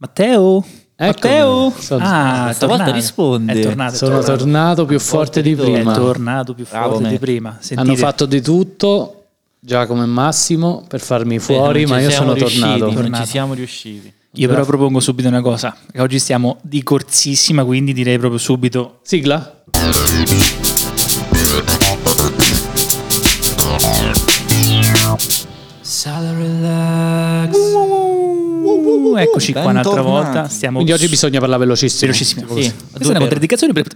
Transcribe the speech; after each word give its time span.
Matteo? 0.00 0.64
Matteo? 0.96 1.72
Sono- 1.78 2.02
ah, 2.04 2.40
è 2.40 2.44
Questa 2.46 2.66
volta 2.66 2.84
tornato. 2.84 3.00
risponde. 3.00 3.52
È 3.52 3.60
tornato, 3.60 3.92
è 3.94 3.96
Sono 3.96 4.10
tornato. 4.20 4.36
tornato 4.38 4.84
più 4.86 4.98
forte 4.98 5.42
di 5.42 5.50
di 5.50 5.56
torno. 5.56 5.72
È 5.72 5.76
prima. 5.80 5.94
tornato 5.94 6.54
più 6.54 6.66
Bravo, 6.68 6.88
forte 6.88 7.02
me. 7.04 7.08
di 7.10 7.18
prima. 7.18 7.56
Sentite, 7.60 7.80
Hanno 7.80 7.96
fatto 7.96 8.24
di 8.26 8.40
tutto, 8.40 9.24
Giacomo 9.58 10.02
e 10.02 10.06
Massimo, 10.06 10.84
per 10.88 11.00
farmi 11.00 11.38
fuori, 11.38 11.82
Eh, 11.82 11.86
ma 11.86 12.00
io 12.00 12.10
sono 12.10 12.32
riusciti, 12.32 12.60
tornato. 12.60 12.84
Non 12.86 12.94
Tornato. 12.94 13.24
ci 13.24 13.28
siamo 13.30 13.52
riusciti. 13.54 14.12
Io 14.34 14.48
però 14.48 14.64
propongo 14.64 15.00
subito 15.00 15.28
una 15.28 15.42
cosa. 15.42 15.76
Oggi 15.98 16.18
stiamo 16.18 16.56
di 16.62 16.82
corsissima, 16.82 17.62
quindi 17.64 17.92
direi 17.92 18.16
proprio 18.18 18.38
subito. 18.38 19.00
Sigla? 19.02 19.62
Eccoci 29.22 29.52
qua 29.52 29.66
un'altra 29.66 30.02
volta. 30.02 30.48
Stiamo 30.48 30.76
Quindi 30.76 30.92
oggi 30.92 31.08
bisogna 31.08 31.38
parlare 31.40 31.60
velocissimo. 31.60 32.10
velocissimo. 32.10 32.46
Sì, 32.46 32.52
Questa 32.54 32.74
a 32.74 32.98
è 32.98 33.02
una 33.02 33.12
per- 33.12 33.18
contraddicazione 33.18 33.72
per 33.72 33.86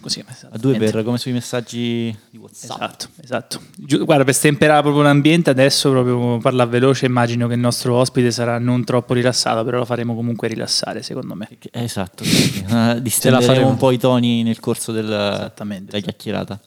così. 0.00 0.24
A 0.50 0.58
due 0.58 0.76
per 0.78 1.02
come 1.04 1.18
sui 1.18 1.32
messaggi 1.32 2.14
di 2.30 2.38
WhatsApp. 2.38 2.70
Esatto, 2.80 3.08
esatto. 3.22 3.60
Guarda, 4.04 4.24
per 4.24 4.34
stemperare 4.34 4.82
proprio 4.82 5.02
l'ambiente, 5.02 5.50
adesso 5.50 5.90
proprio 5.90 6.38
parla 6.38 6.66
veloce, 6.66 7.06
immagino 7.06 7.46
che 7.48 7.54
il 7.54 7.60
nostro 7.60 7.94
ospite 7.94 8.30
sarà 8.30 8.58
non 8.58 8.84
troppo 8.84 9.14
rilassato, 9.14 9.64
però 9.64 9.78
lo 9.78 9.84
faremo 9.84 10.14
comunque 10.14 10.48
rilassare, 10.48 11.02
secondo 11.02 11.34
me. 11.34 11.48
Esatto, 11.70 12.24
sì. 12.24 12.64
Distenderemo 13.00 13.52
faremo. 13.52 13.68
un 13.68 13.76
po' 13.76 13.90
i 13.90 13.98
toni 13.98 14.42
nel 14.42 14.60
corso 14.60 14.92
del, 14.92 15.06
della 15.06 16.00
chiacchierata. 16.00 16.60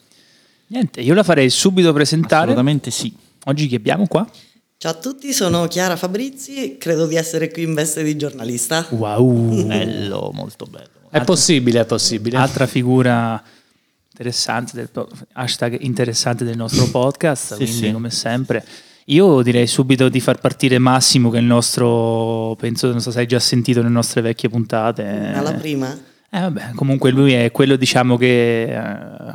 Niente, 0.68 1.02
io 1.02 1.14
la 1.14 1.24
farei 1.24 1.50
subito 1.50 1.94
presentare. 1.94 2.44
Assolutamente 2.44 2.90
sì. 2.90 3.14
Oggi 3.46 3.68
chi 3.68 3.76
abbiamo 3.76 4.08
qua? 4.08 4.28
Ciao 4.86 4.94
a 4.94 4.98
tutti, 4.98 5.34
sono 5.34 5.66
Chiara 5.66 5.96
Fabrizi, 5.96 6.78
credo 6.78 7.08
di 7.08 7.16
essere 7.16 7.50
qui 7.50 7.64
in 7.64 7.74
veste 7.74 8.04
di 8.04 8.16
giornalista. 8.16 8.86
Wow, 8.92 9.66
Bello, 9.66 10.30
molto 10.32 10.68
bello. 10.70 11.10
È 11.10 11.24
possibile, 11.24 11.80
è 11.80 11.86
possibile. 11.86 12.38
altra 12.38 12.68
figura 12.68 13.42
interessante 14.12 14.74
del, 14.76 14.90
hashtag 15.34 15.78
interessante 15.80 16.44
del 16.44 16.56
nostro 16.56 16.88
podcast, 16.92 17.54
Sì, 17.54 17.64
quindi 17.64 17.74
sì. 17.88 17.92
come 17.94 18.12
sempre. 18.12 18.64
Io 19.06 19.42
direi 19.42 19.66
subito 19.66 20.08
di 20.08 20.20
far 20.20 20.40
partire 20.40 20.78
Massimo, 20.78 21.32
che 21.32 21.38
è 21.38 21.42
il 21.42 21.48
nostro, 21.48 22.56
penso, 22.60 22.92
non 22.92 23.02
so 23.02 23.10
se 23.10 23.18
hai 23.22 23.26
già 23.26 23.40
sentito 23.40 23.82
nelle 23.82 23.92
nostre 23.92 24.22
vecchie 24.22 24.50
puntate. 24.50 25.32
Alla 25.34 25.54
prima? 25.54 25.98
Eh, 26.30 26.40
vabbè, 26.42 26.74
comunque 26.76 27.10
lui 27.10 27.34
è 27.34 27.50
quello 27.50 27.76
diciamo 27.76 28.18
che 28.18 28.64
eh, 28.66 29.34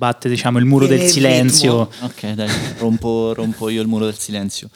abbatte 0.00 0.30
diciamo, 0.30 0.58
il 0.58 0.64
muro 0.64 0.86
Tiene 0.86 1.02
del 1.02 1.08
il 1.08 1.12
silenzio. 1.12 1.90
Ok, 2.00 2.30
dai, 2.32 2.48
rompo, 2.78 3.34
rompo 3.34 3.68
io 3.68 3.82
il 3.82 3.88
muro 3.88 4.06
del 4.06 4.16
silenzio. 4.16 4.70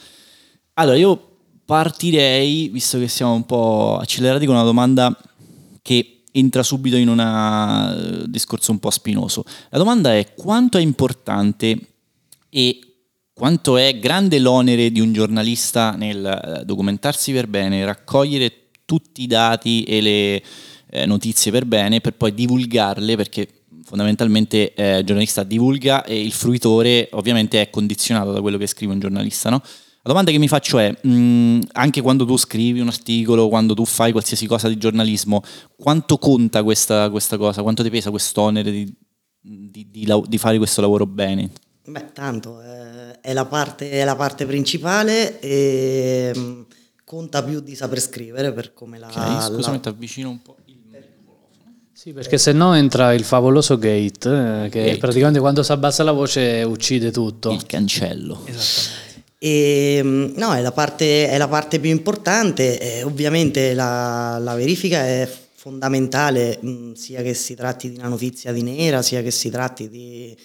Allora, 0.75 0.97
io 0.97 1.37
partirei, 1.65 2.69
visto 2.69 2.99
che 2.99 3.07
siamo 3.07 3.33
un 3.33 3.45
po' 3.45 3.97
accelerati, 3.99 4.45
con 4.45 4.53
una 4.53 4.63
domanda 4.63 5.17
che 5.81 6.21
entra 6.31 6.61
subito 6.61 6.95
in 6.95 7.07
un 7.07 8.25
discorso 8.27 8.71
un 8.71 8.77
po' 8.77 8.91
spinoso. 8.91 9.43
La 9.69 9.79
domanda 9.79 10.13
è 10.13 10.33
quanto 10.35 10.77
è 10.77 10.81
importante 10.81 11.79
e 12.49 12.79
quanto 13.33 13.77
è 13.77 13.97
grande 13.97 14.37
l'onere 14.37 14.91
di 14.91 14.99
un 14.99 15.11
giornalista 15.11 15.91
nel 15.91 16.25
eh, 16.25 16.65
documentarsi 16.65 17.31
per 17.31 17.47
bene, 17.47 17.83
raccogliere 17.83 18.69
tutti 18.85 19.23
i 19.23 19.27
dati 19.27 19.83
e 19.83 20.01
le 20.01 20.43
eh, 20.91 21.05
notizie 21.05 21.51
per 21.51 21.65
bene 21.65 21.99
per 21.99 22.13
poi 22.13 22.33
divulgarle 22.33 23.15
perché 23.15 23.54
fondamentalmente 23.85 24.73
eh, 24.73 24.97
il 24.99 25.05
giornalista 25.05 25.43
divulga 25.43 26.03
e 26.03 26.19
il 26.19 26.33
fruitore 26.33 27.07
ovviamente 27.13 27.61
è 27.61 27.69
condizionato 27.69 28.31
da 28.31 28.41
quello 28.41 28.57
che 28.57 28.67
scrive 28.67 28.93
un 28.93 28.99
giornalista, 28.99 29.49
no? 29.49 29.61
La 30.07 30.11
domanda 30.11 30.29
che 30.31 30.37
mi 30.37 30.47
faccio 30.47 30.77
è, 30.77 30.91
mh, 31.01 31.61
anche 31.71 32.01
quando 32.01 32.25
tu 32.25 32.37
scrivi 32.37 32.79
un 32.79 32.87
articolo, 32.87 33.47
quando 33.47 33.73
tu 33.73 33.85
fai 33.85 34.11
qualsiasi 34.11 34.45
cosa 34.45 34.67
di 34.67 34.77
giornalismo, 34.77 35.41
quanto 35.75 36.17
conta 36.19 36.61
questa, 36.61 37.09
questa 37.09 37.37
cosa? 37.37 37.63
Quanto 37.63 37.81
ti 37.81 37.89
pesa 37.89 38.11
quest'onere 38.11 38.69
di, 38.71 38.93
di- 39.41 39.87
di 39.89 40.07
di 40.27 40.37
fare 40.37 40.57
questo 40.57 40.81
lavoro 40.81 41.07
bene? 41.07 41.49
Beh, 41.87 42.11
tanto, 42.13 42.61
eh, 42.61 43.19
è, 43.21 43.33
la 43.33 43.45
parte, 43.45 43.89
è 43.89 44.03
la 44.03 44.15
parte 44.15 44.45
principale 44.45 45.39
e 45.39 46.31
mm, 46.35 46.61
conta 47.03 47.43
più 47.43 47.59
di 47.61 47.75
saper 47.75 47.99
scrivere 47.99 48.53
per 48.53 48.73
come 48.73 48.99
la... 48.99 49.07
Ok, 49.07 49.53
scusami, 49.53 49.75
la- 49.77 49.81
ti 49.81 49.87
avvicino 49.89 50.29
un 50.29 50.41
po'. 50.41 50.55
Sì, 52.05 52.13
perché 52.13 52.37
se 52.37 52.51
no 52.51 52.75
entra 52.75 53.15
il 53.15 53.23
favoloso 53.23 53.79
gate, 53.79 54.65
eh, 54.65 54.69
che 54.69 54.83
Gate. 54.83 54.97
praticamente 54.99 55.39
quando 55.39 55.63
si 55.63 55.71
abbassa 55.71 56.03
la 56.03 56.11
voce 56.11 56.61
uccide 56.61 57.09
tutto. 57.09 57.49
Il 57.49 57.65
cancello. 57.65 58.43
Esattamente. 58.45 59.23
E, 59.39 60.01
mm, 60.03 60.33
no, 60.35 60.53
è 60.53 60.61
la 60.61 60.71
parte, 60.71 61.27
è 61.27 61.35
la 61.39 61.47
parte 61.47 61.79
più 61.79 61.89
importante. 61.89 62.79
eh, 62.79 63.01
ovviamente 63.01 63.73
la, 63.73 64.37
la 64.37 64.53
verifica 64.53 65.03
è 65.03 65.27
fondamentale, 65.55 66.59
mm, 66.63 66.93
sia 66.93 67.23
che 67.23 67.33
si 67.33 67.55
tratti 67.55 67.89
di 67.89 67.97
una 67.97 68.09
notizia 68.09 68.51
di 68.51 68.61
nera, 68.61 69.01
sia 69.01 69.23
che 69.23 69.31
si 69.31 69.49
tratti 69.49 69.89
di 69.89 70.37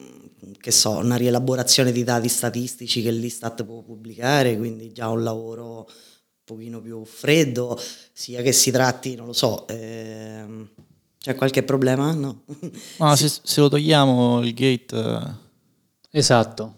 mm, 0.00 0.54
che 0.60 0.72
so, 0.72 0.96
una 0.96 1.14
rielaborazione 1.14 1.92
di 1.92 2.02
dati 2.02 2.26
statistici 2.28 3.02
che 3.02 3.12
l'Istat 3.12 3.64
può 3.64 3.82
pubblicare, 3.82 4.56
quindi 4.56 4.90
già 4.90 5.08
un 5.10 5.22
lavoro 5.22 5.76
un 5.86 6.56
pochino 6.56 6.80
più 6.80 7.04
freddo, 7.04 7.80
sia 8.12 8.42
che 8.42 8.50
si 8.50 8.72
tratti, 8.72 9.14
non 9.14 9.26
lo 9.26 9.32
so, 9.32 9.64
ehm, 9.68 10.68
c'è 11.28 11.34
qualche 11.34 11.62
problema? 11.62 12.12
No. 12.12 12.44
Ma 12.96 13.14
se, 13.16 13.30
se 13.42 13.60
lo 13.60 13.68
togliamo 13.68 14.40
il 14.42 14.54
gate... 14.54 14.96
eh, 14.96 15.46
Esatto. 16.18 16.72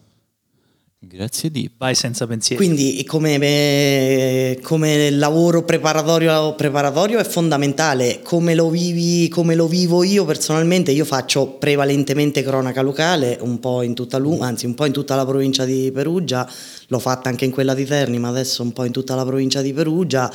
Grazie 1.02 1.50
di. 1.50 1.70
Vai 1.78 1.94
senza 1.94 2.26
pensieri. 2.26 2.62
Quindi 2.62 3.02
come, 3.04 3.36
eh, 3.36 4.58
come 4.62 5.08
lavoro 5.10 5.64
preparatorio, 5.64 6.54
preparatorio 6.54 7.18
è 7.18 7.24
fondamentale, 7.24 8.20
come 8.22 8.54
lo, 8.54 8.68
vivi, 8.68 9.28
come 9.28 9.54
lo 9.54 9.66
vivo 9.66 10.02
io 10.02 10.26
personalmente, 10.26 10.90
io 10.90 11.06
faccio 11.06 11.46
prevalentemente 11.52 12.42
cronaca 12.42 12.82
locale, 12.82 13.38
un 13.40 13.58
po' 13.60 13.80
in 13.80 13.94
tutta, 13.94 14.18
Lu- 14.18 14.40
anzi, 14.42 14.66
un 14.66 14.74
po' 14.74 14.84
in 14.84 14.92
tutta 14.92 15.14
la 15.14 15.24
provincia 15.24 15.64
di 15.64 15.90
Perugia, 15.90 16.46
l'ho 16.88 16.98
fatta 16.98 17.30
anche 17.30 17.46
in 17.46 17.50
quella 17.50 17.72
di 17.72 17.86
Terni, 17.86 18.18
ma 18.18 18.28
adesso 18.28 18.62
un 18.62 18.72
po' 18.72 18.84
in 18.84 18.92
tutta 18.92 19.14
la 19.14 19.24
provincia 19.24 19.62
di 19.62 19.72
Perugia 19.72 20.30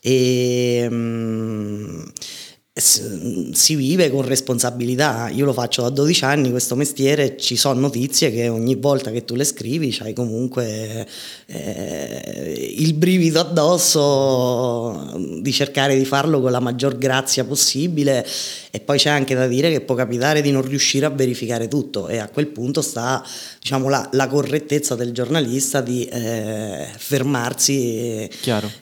e 0.00 0.86
mm, 0.88 2.02
s- 2.20 2.43
si 2.76 3.76
vive 3.76 4.10
con 4.10 4.22
responsabilità. 4.22 5.28
Io 5.28 5.44
lo 5.44 5.52
faccio 5.52 5.82
da 5.82 5.90
12 5.90 6.24
anni 6.24 6.50
questo 6.50 6.74
mestiere, 6.74 7.36
ci 7.36 7.54
sono 7.54 7.78
notizie 7.78 8.32
che 8.32 8.48
ogni 8.48 8.74
volta 8.74 9.12
che 9.12 9.24
tu 9.24 9.36
le 9.36 9.44
scrivi 9.44 9.90
c'hai 9.90 10.12
comunque 10.12 11.06
eh, 11.46 12.74
il 12.76 12.94
brivido 12.94 13.38
addosso 13.38 15.14
di 15.40 15.52
cercare 15.52 15.96
di 15.96 16.04
farlo 16.04 16.40
con 16.40 16.50
la 16.50 16.58
maggior 16.58 16.98
grazia 16.98 17.44
possibile. 17.44 18.26
E 18.72 18.80
poi 18.80 18.98
c'è 18.98 19.08
anche 19.08 19.36
da 19.36 19.46
dire 19.46 19.70
che 19.70 19.80
può 19.80 19.94
capitare 19.94 20.42
di 20.42 20.50
non 20.50 20.62
riuscire 20.62 21.06
a 21.06 21.10
verificare 21.10 21.68
tutto. 21.68 22.08
E 22.08 22.18
a 22.18 22.26
quel 22.26 22.48
punto 22.48 22.82
sta 22.82 23.24
diciamo, 23.60 23.88
la, 23.88 24.08
la 24.14 24.26
correttezza 24.26 24.96
del 24.96 25.12
giornalista 25.12 25.80
di 25.80 26.04
eh, 26.06 26.88
fermarsi 26.96 27.78
e, 27.78 28.30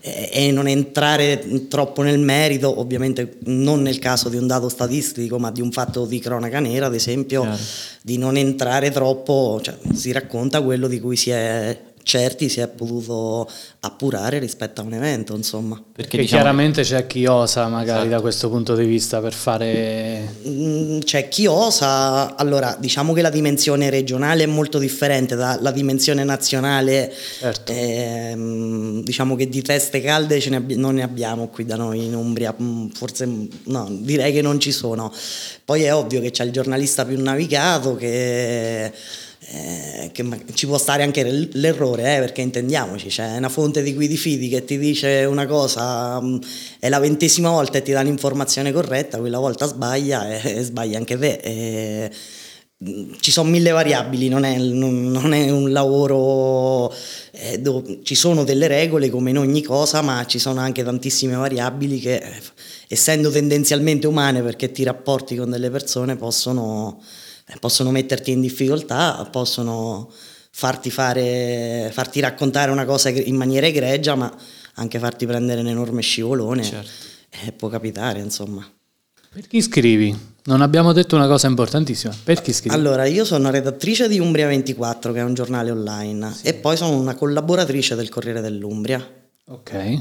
e- 0.00 0.30
e 0.32 0.50
non 0.50 0.66
entrare 0.66 1.66
troppo 1.68 2.00
nel 2.00 2.18
merito, 2.18 2.80
ovviamente 2.80 3.36
non 3.44 3.81
nel 3.82 3.98
caso 3.98 4.28
di 4.28 4.36
un 4.36 4.46
dato 4.46 4.68
statistico, 4.68 5.38
ma 5.38 5.50
di 5.50 5.60
un 5.60 5.70
fatto 5.70 6.06
di 6.06 6.18
cronaca 6.18 6.60
nera, 6.60 6.86
ad 6.86 6.94
esempio, 6.94 7.42
Chiaro. 7.42 7.58
di 8.02 8.16
non 8.16 8.36
entrare 8.36 8.90
troppo, 8.90 9.60
cioè 9.62 9.76
si 9.92 10.12
racconta 10.12 10.62
quello 10.62 10.88
di 10.88 11.00
cui 11.00 11.16
si 11.16 11.30
è 11.30 11.91
certi 12.02 12.48
si 12.48 12.60
è 12.60 12.68
potuto 12.68 13.48
appurare 13.80 14.38
rispetto 14.38 14.80
a 14.80 14.84
un 14.84 14.94
evento, 14.94 15.34
insomma. 15.34 15.82
Perché 15.92 16.18
diciamo, 16.18 16.42
chiaramente 16.42 16.82
c'è 16.82 17.06
chi 17.06 17.26
osa 17.26 17.66
magari 17.68 18.00
Esatto. 18.00 18.14
da 18.14 18.20
questo 18.20 18.48
punto 18.48 18.74
di 18.74 18.84
vista 18.84 19.20
per 19.20 19.32
fare... 19.32 20.34
Mm, 20.46 21.00
C'è 21.00 21.28
chi 21.28 21.46
osa, 21.46 22.36
allora 22.36 22.76
diciamo 22.78 23.12
che 23.12 23.22
la 23.22 23.30
dimensione 23.30 23.90
regionale 23.90 24.44
è 24.44 24.46
molto 24.46 24.78
differente 24.78 25.34
dalla 25.34 25.70
dimensione 25.70 26.24
nazionale, 26.24 27.12
Certo. 27.38 27.72
Ehm, 27.72 29.02
diciamo 29.02 29.34
che 29.36 29.48
di 29.48 29.62
teste 29.62 30.00
calde 30.00 30.40
ce 30.40 30.50
ne 30.50 30.56
abbi- 30.56 30.76
non 30.76 30.94
ne 30.94 31.02
abbiamo 31.02 31.48
qui 31.48 31.64
da 31.64 31.76
noi 31.76 32.04
in 32.04 32.14
Umbria, 32.14 32.54
Mm, 32.62 32.88
forse 32.88 33.26
mm, 33.26 33.44
no, 33.64 33.88
direi 33.90 34.32
che 34.32 34.42
non 34.42 34.60
ci 34.60 34.72
sono. 34.72 35.12
Poi 35.64 35.82
è 35.84 35.94
ovvio 35.94 36.20
che 36.20 36.30
c'è 36.30 36.44
il 36.44 36.52
giornalista 36.52 37.04
più 37.04 37.20
navigato 37.20 37.96
che... 37.96 38.92
eh, 39.48 40.10
che 40.12 40.24
ci 40.54 40.66
può 40.66 40.78
stare 40.78 41.02
anche 41.02 41.22
l'errore, 41.52 42.16
eh, 42.16 42.20
perché 42.20 42.42
intendiamoci, 42.42 43.08
c'è 43.08 43.36
una 43.36 43.48
fonte 43.48 43.82
di 43.82 43.94
cui 43.94 44.08
ti 44.08 44.16
fidi 44.16 44.48
che 44.48 44.64
ti 44.64 44.78
dice 44.78 45.24
una 45.24 45.46
cosa, 45.46 46.20
mm, 46.20 46.36
è 46.78 46.88
la 46.88 47.00
ventesima 47.00 47.50
volta 47.50 47.78
e 47.78 47.82
ti 47.82 47.92
dà 47.92 48.02
l'informazione 48.02 48.72
corretta, 48.72 49.18
quella 49.18 49.38
volta 49.38 49.66
sbaglia 49.66 50.28
e, 50.30 50.58
e 50.58 50.62
sbaglia 50.62 50.98
anche 50.98 51.18
te. 51.18 51.40
E, 51.42 52.10
mm, 52.84 53.14
ci 53.20 53.30
sono 53.32 53.50
mille 53.50 53.70
variabili, 53.70 54.28
non 54.28 54.44
è, 54.44 54.56
non- 54.58 55.32
è 55.34 55.50
un 55.50 55.72
lavoro 55.72 56.92
eh, 57.32 57.58
dove 57.58 58.00
ci 58.04 58.14
sono 58.14 58.44
delle 58.44 58.68
regole 58.68 59.10
come 59.10 59.30
in 59.30 59.38
ogni 59.38 59.62
cosa, 59.62 60.02
ma 60.02 60.24
ci 60.26 60.38
sono 60.38 60.60
anche 60.60 60.84
tantissime 60.84 61.34
variabili 61.36 61.98
che, 61.98 62.16
eh, 62.16 62.42
essendo 62.88 63.30
tendenzialmente 63.30 64.06
umane 64.06 64.42
perché 64.42 64.70
ti 64.70 64.84
rapporti 64.84 65.34
con 65.36 65.50
delle 65.50 65.70
persone, 65.70 66.16
possono, 66.16 67.00
possono 67.60 67.90
metterti 67.90 68.30
in 68.30 68.40
difficoltà, 68.40 69.26
possono 69.30 70.10
farti, 70.50 70.90
fare, 70.90 71.90
farti 71.92 72.20
raccontare 72.20 72.70
una 72.70 72.84
cosa 72.84 73.08
in 73.08 73.36
maniera 73.36 73.66
egregia, 73.66 74.14
ma 74.14 74.32
anche 74.74 74.98
farti 74.98 75.26
prendere 75.26 75.60
un 75.60 75.68
enorme 75.68 76.02
scivolone, 76.02 76.62
Certo. 76.62 76.90
eh, 77.44 77.52
può 77.52 77.68
capitare, 77.68 78.20
insomma. 78.20 78.66
Per 79.32 79.46
chi 79.46 79.62
scrivi? 79.62 80.30
Non 80.44 80.60
abbiamo 80.60 80.92
detto 80.92 81.16
una 81.16 81.26
cosa 81.26 81.46
importantissima. 81.46 82.14
Per 82.22 82.42
chi 82.42 82.52
scrivi? 82.52 82.74
Allora, 82.74 83.06
io 83.06 83.24
sono 83.24 83.48
redattrice 83.50 84.08
di 84.08 84.18
Umbria 84.18 84.46
24, 84.48 85.12
che 85.12 85.20
è 85.20 85.22
un 85.22 85.32
giornale 85.34 85.70
online, 85.70 86.34
e 86.42 86.52
poi 86.54 86.76
sono 86.76 86.96
una 86.98 87.14
collaboratrice 87.14 87.94
del 87.94 88.08
Corriere 88.08 88.40
dell'Umbria. 88.40 89.06
Ok. 89.46 89.98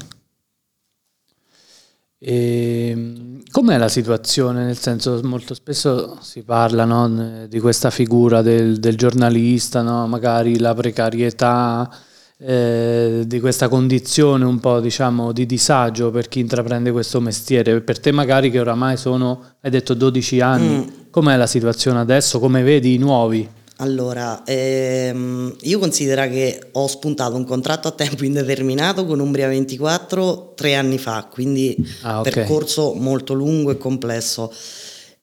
E, 2.23 3.41
com'è 3.50 3.77
la 3.79 3.88
situazione? 3.88 4.63
Nel 4.63 4.77
senso, 4.77 5.19
molto 5.23 5.56
spesso 5.56 6.19
si 6.21 6.44
parla 6.44 6.85
no, 6.85 7.47
di 7.47 7.59
questa 7.59 7.89
figura 7.89 8.44
del, 8.44 8.79
del 8.79 8.95
giornalista, 8.95 9.81
no? 9.81 10.06
magari 10.06 10.59
la 10.59 10.75
precarietà, 10.75 11.89
eh, 12.38 13.23
di 13.25 13.39
questa 13.39 13.68
condizione 13.69 14.45
un 14.45 14.59
po' 14.59 14.79
diciamo 14.79 15.31
di 15.31 15.45
disagio 15.47 16.12
per 16.12 16.27
chi 16.27 16.39
intraprende 16.39 16.91
questo 16.91 17.19
mestiere. 17.19 17.81
Per 17.81 18.00
te 18.00 18.12
magari 18.12 18.51
che 18.51 18.59
oramai 18.59 18.97
sono, 18.97 19.44
hai 19.62 19.71
detto 19.71 19.95
12 19.95 20.41
anni, 20.41 21.07
com'è 21.09 21.35
la 21.35 21.47
situazione 21.47 22.00
adesso? 22.00 22.39
Come 22.39 22.62
vedi 22.62 22.94
i 22.94 22.97
nuovi? 23.00 23.50
Allora, 23.81 24.43
ehm, 24.45 25.55
io 25.61 25.79
considero 25.79 26.29
che 26.29 26.69
ho 26.73 26.85
spuntato 26.85 27.35
un 27.35 27.45
contratto 27.45 27.87
a 27.87 27.91
tempo 27.91 28.23
indeterminato 28.23 29.07
con 29.07 29.19
Umbria 29.19 29.47
24 29.47 30.53
tre 30.55 30.75
anni 30.75 30.99
fa, 30.99 31.27
quindi 31.31 31.75
Ah, 32.01 32.19
ok. 32.19 32.29
percorso 32.29 32.93
molto 32.93 33.33
lungo 33.33 33.71
e 33.71 33.77
complesso. 33.77 34.53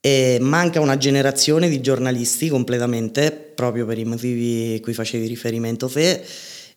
E 0.00 0.38
manca 0.40 0.80
una 0.80 0.96
generazione 0.96 1.68
di 1.68 1.80
giornalisti 1.80 2.48
completamente, 2.48 3.30
proprio 3.30 3.86
per 3.86 3.98
i 3.98 4.04
motivi 4.04 4.74
a 4.76 4.80
cui 4.80 4.92
facevi 4.92 5.28
riferimento 5.28 5.86
te. 5.86 6.20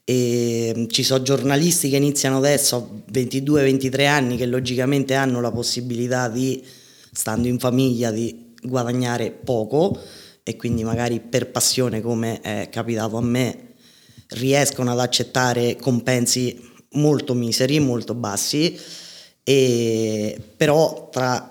E 0.04 0.86
ci 0.88 1.02
sono 1.02 1.24
giornalisti 1.24 1.90
che 1.90 1.96
iniziano 1.96 2.38
adesso 2.38 2.76
a 2.76 3.12
22-23 3.12 4.06
anni 4.06 4.38
che 4.38 4.46
logicamente 4.46 5.16
hanno 5.16 5.42
la 5.42 5.52
possibilità 5.52 6.30
di, 6.30 6.64
stando 7.12 7.48
in 7.48 7.58
famiglia, 7.58 8.12
di 8.12 8.50
guadagnare 8.62 9.32
poco 9.32 9.98
e 10.44 10.56
quindi 10.56 10.84
magari 10.84 11.20
per 11.20 11.52
passione 11.52 12.02
come 12.02 12.42
è 12.42 12.70
capitato 12.72 13.18
a 13.18 13.22
me 13.22 13.70
riescono 14.30 14.92
ad 14.92 15.00
accettare 15.00 15.76
compensi 15.76 16.70
molto 16.94 17.34
miseri, 17.34 17.80
molto 17.80 18.14
bassi, 18.14 18.78
e 19.44 20.40
però 20.56 21.10
tra, 21.12 21.50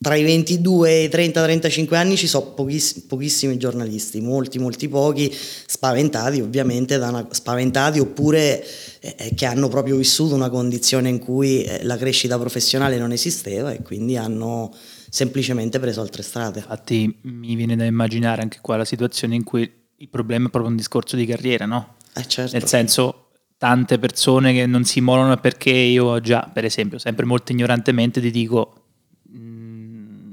tra 0.00 0.14
i 0.14 0.22
22 0.22 0.90
e 0.90 1.02
i 1.04 1.08
30-35 1.08 1.94
anni 1.94 2.16
ci 2.16 2.26
sono 2.26 2.52
pochiss- 2.52 3.00
pochissimi 3.06 3.56
giornalisti, 3.56 4.20
molti, 4.20 4.58
molti 4.58 4.88
pochi, 4.88 5.34
spaventati 5.66 6.40
ovviamente, 6.40 6.96
una- 6.96 7.26
spaventati 7.30 7.98
oppure 7.98 8.64
eh, 9.00 9.32
che 9.34 9.46
hanno 9.46 9.68
proprio 9.68 9.96
vissuto 9.96 10.34
una 10.34 10.50
condizione 10.50 11.08
in 11.08 11.18
cui 11.18 11.64
eh, 11.64 11.84
la 11.84 11.96
crescita 11.96 12.38
professionale 12.38 12.98
non 12.98 13.12
esisteva 13.12 13.72
e 13.72 13.82
quindi 13.82 14.16
hanno 14.16 14.74
semplicemente 15.14 15.78
preso 15.78 16.00
altre 16.00 16.24
strade. 16.24 16.58
Infatti 16.58 17.18
mi 17.20 17.54
viene 17.54 17.76
da 17.76 17.84
immaginare 17.84 18.42
anche 18.42 18.58
qua 18.60 18.76
la 18.76 18.84
situazione 18.84 19.36
in 19.36 19.44
cui 19.44 19.70
il 19.98 20.08
problema 20.08 20.48
è 20.48 20.50
proprio 20.50 20.72
un 20.72 20.76
discorso 20.76 21.14
di 21.14 21.24
carriera, 21.24 21.66
no? 21.66 21.94
Eh, 22.14 22.26
certo. 22.26 22.56
Nel 22.58 22.66
senso, 22.66 23.28
tante 23.56 24.00
persone 24.00 24.52
che 24.52 24.66
non 24.66 24.82
si 24.82 24.98
immolano 24.98 25.36
perché 25.36 25.70
io 25.70 26.18
già, 26.18 26.50
per 26.52 26.64
esempio, 26.64 26.98
sempre 26.98 27.26
molto 27.26 27.52
ignorantemente 27.52 28.20
ti 28.20 28.32
dico 28.32 28.86
mm, 29.32 30.32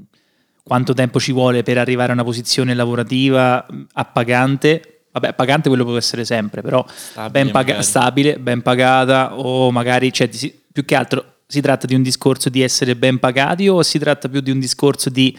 quanto 0.64 0.94
tempo 0.94 1.20
ci 1.20 1.30
vuole 1.30 1.62
per 1.62 1.78
arrivare 1.78 2.10
a 2.10 2.14
una 2.14 2.24
posizione 2.24 2.74
lavorativa 2.74 3.64
mm, 3.72 3.82
appagante. 3.92 5.04
Vabbè, 5.12 5.34
pagante 5.34 5.68
quello 5.68 5.84
può 5.84 5.96
essere 5.96 6.24
sempre, 6.24 6.60
però 6.60 6.84
Stabile, 6.88 7.30
ben 7.30 7.52
paga- 7.52 7.82
stabile, 7.82 8.38
ben 8.40 8.62
pagata 8.62 9.38
o 9.38 9.70
magari, 9.70 10.12
cioè, 10.12 10.28
più 10.28 10.84
che 10.84 10.96
altro 10.96 11.31
si 11.52 11.60
tratta 11.60 11.86
di 11.86 11.94
un 11.94 12.00
discorso 12.00 12.48
di 12.48 12.62
essere 12.62 12.96
ben 12.96 13.18
pagati 13.18 13.68
o 13.68 13.82
si 13.82 13.98
tratta 13.98 14.26
più 14.26 14.40
di 14.40 14.50
un 14.50 14.58
discorso 14.58 15.10
di 15.10 15.36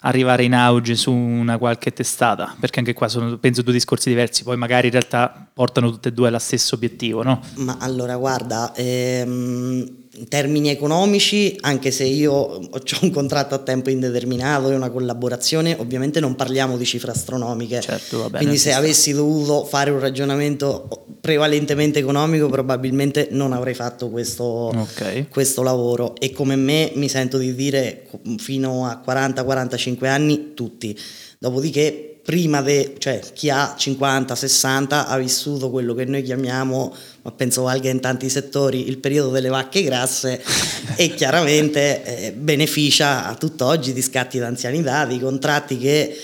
arrivare 0.00 0.44
in 0.44 0.54
auge 0.54 0.94
su 0.94 1.12
una 1.12 1.58
qualche 1.58 1.92
testata? 1.92 2.56
Perché 2.58 2.78
anche 2.78 2.94
qua 2.94 3.08
sono, 3.08 3.36
penso, 3.36 3.60
due 3.60 3.74
discorsi 3.74 4.08
diversi, 4.08 4.42
poi 4.42 4.56
magari 4.56 4.86
in 4.86 4.92
realtà 4.92 5.48
portano 5.52 5.90
tutte 5.90 6.08
e 6.08 6.12
due 6.12 6.28
allo 6.28 6.38
stesso 6.38 6.76
obiettivo, 6.76 7.22
no? 7.22 7.42
Ma 7.56 7.76
allora 7.78 8.16
guarda, 8.16 8.72
ehm, 8.74 9.99
in 10.20 10.28
termini 10.28 10.68
economici, 10.68 11.56
anche 11.60 11.90
se 11.90 12.04
io 12.04 12.32
ho 12.36 12.70
un 13.00 13.10
contratto 13.10 13.54
a 13.54 13.58
tempo 13.58 13.88
indeterminato 13.88 14.70
e 14.70 14.74
una 14.74 14.90
collaborazione, 14.90 15.74
ovviamente 15.78 16.20
non 16.20 16.36
parliamo 16.36 16.76
di 16.76 16.84
cifre 16.84 17.10
astronomiche. 17.10 17.80
Certo, 17.80 18.18
va 18.18 18.24
bene, 18.24 18.38
Quindi 18.38 18.58
se 18.58 18.72
avessi 18.72 19.12
dovuto 19.12 19.64
fare 19.64 19.90
un 19.90 19.98
ragionamento 19.98 21.06
prevalentemente 21.20 21.98
economico, 21.98 22.48
probabilmente 22.48 23.28
non 23.30 23.52
avrei 23.52 23.74
fatto 23.74 24.10
questo, 24.10 24.44
Ok. 24.44 25.28
questo 25.30 25.62
lavoro. 25.62 26.14
E 26.16 26.32
come 26.32 26.56
me 26.56 26.92
mi 26.94 27.08
sento 27.08 27.38
di 27.38 27.54
dire 27.54 28.06
fino 28.36 28.86
a 28.86 29.02
40-45 29.04 30.06
anni 30.06 30.52
tutti. 30.54 30.96
Dopodiché 31.38 32.09
prima 32.30 32.62
de, 32.62 32.94
cioè 32.98 33.18
chi 33.34 33.50
ha 33.50 33.74
50, 33.76 34.36
60 34.36 35.08
ha 35.08 35.18
vissuto 35.18 35.68
quello 35.68 35.94
che 35.94 36.04
noi 36.04 36.22
chiamiamo, 36.22 36.94
ma 37.22 37.32
penso 37.32 37.62
valga 37.62 37.90
in 37.90 37.98
tanti 37.98 38.28
settori, 38.28 38.86
il 38.86 38.98
periodo 38.98 39.30
delle 39.30 39.48
vacche 39.48 39.82
grasse 39.82 40.40
e 40.94 41.12
chiaramente 41.14 42.04
eh, 42.04 42.32
beneficia 42.32 43.26
a 43.26 43.34
tutt'oggi 43.34 43.92
di 43.92 44.00
scatti 44.00 44.38
d'anzianità, 44.38 45.06
di 45.06 45.18
contratti 45.18 45.76
che 45.76 46.16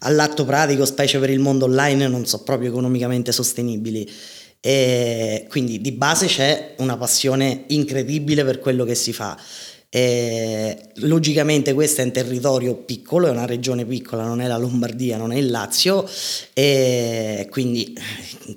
all'atto 0.00 0.44
pratico, 0.44 0.84
specie 0.84 1.18
per 1.18 1.30
il 1.30 1.38
mondo 1.38 1.64
online, 1.64 2.06
non 2.06 2.26
sono 2.26 2.42
proprio 2.42 2.68
economicamente 2.68 3.32
sostenibili. 3.32 4.06
E 4.60 5.46
quindi 5.48 5.80
di 5.80 5.92
base 5.92 6.26
c'è 6.26 6.74
una 6.78 6.98
passione 6.98 7.64
incredibile 7.68 8.44
per 8.44 8.58
quello 8.58 8.84
che 8.84 8.94
si 8.94 9.14
fa. 9.14 9.38
E 9.96 10.90
logicamente 10.96 11.72
questo 11.72 12.02
è 12.02 12.04
un 12.04 12.12
territorio 12.12 12.74
piccolo, 12.74 13.28
è 13.28 13.30
una 13.30 13.46
regione 13.46 13.86
piccola, 13.86 14.26
non 14.26 14.42
è 14.42 14.46
la 14.46 14.58
Lombardia, 14.58 15.16
non 15.16 15.32
è 15.32 15.38
il 15.38 15.48
Lazio 15.48 16.06
e 16.52 17.46
quindi 17.48 17.96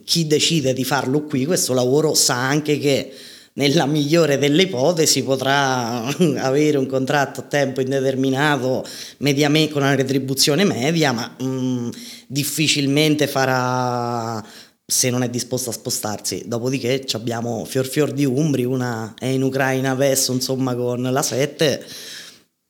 chi 0.04 0.28
decide 0.28 0.74
di 0.74 0.84
farlo 0.84 1.24
qui 1.24 1.46
questo 1.46 1.74
lavoro 1.74 2.14
sa 2.14 2.46
anche 2.46 2.78
che 2.78 3.14
nella 3.54 3.86
migliore 3.86 4.38
delle 4.38 4.64
ipotesi 4.64 5.24
potrà 5.24 6.04
avere 6.44 6.78
un 6.78 6.88
contratto 6.88 7.40
a 7.40 7.44
tempo 7.44 7.80
indeterminato 7.80 8.86
mediamente 9.20 9.72
con 9.72 9.84
una 9.84 9.96
retribuzione 9.96 10.66
media, 10.66 11.14
ma 11.14 11.38
mm, 11.42 11.90
difficilmente 12.28 13.28
farà 13.28 14.46
se 14.90 15.10
non 15.12 15.22
è 15.22 15.30
disposto 15.30 15.70
a 15.70 15.74
spostarsi. 15.74 16.44
Dopodiché 16.48 17.06
ci 17.06 17.16
abbiamo 17.16 17.64
fior 17.66 17.86
fior 17.86 18.12
di 18.12 18.26
Umbri, 18.26 18.66
una 18.66 19.14
è 19.18 19.28
in 19.28 19.44
Ucraina 19.44 19.92
adesso, 19.92 20.34
insomma, 20.34 20.76
con 20.76 21.02
la 21.02 21.22
7. 21.22 21.86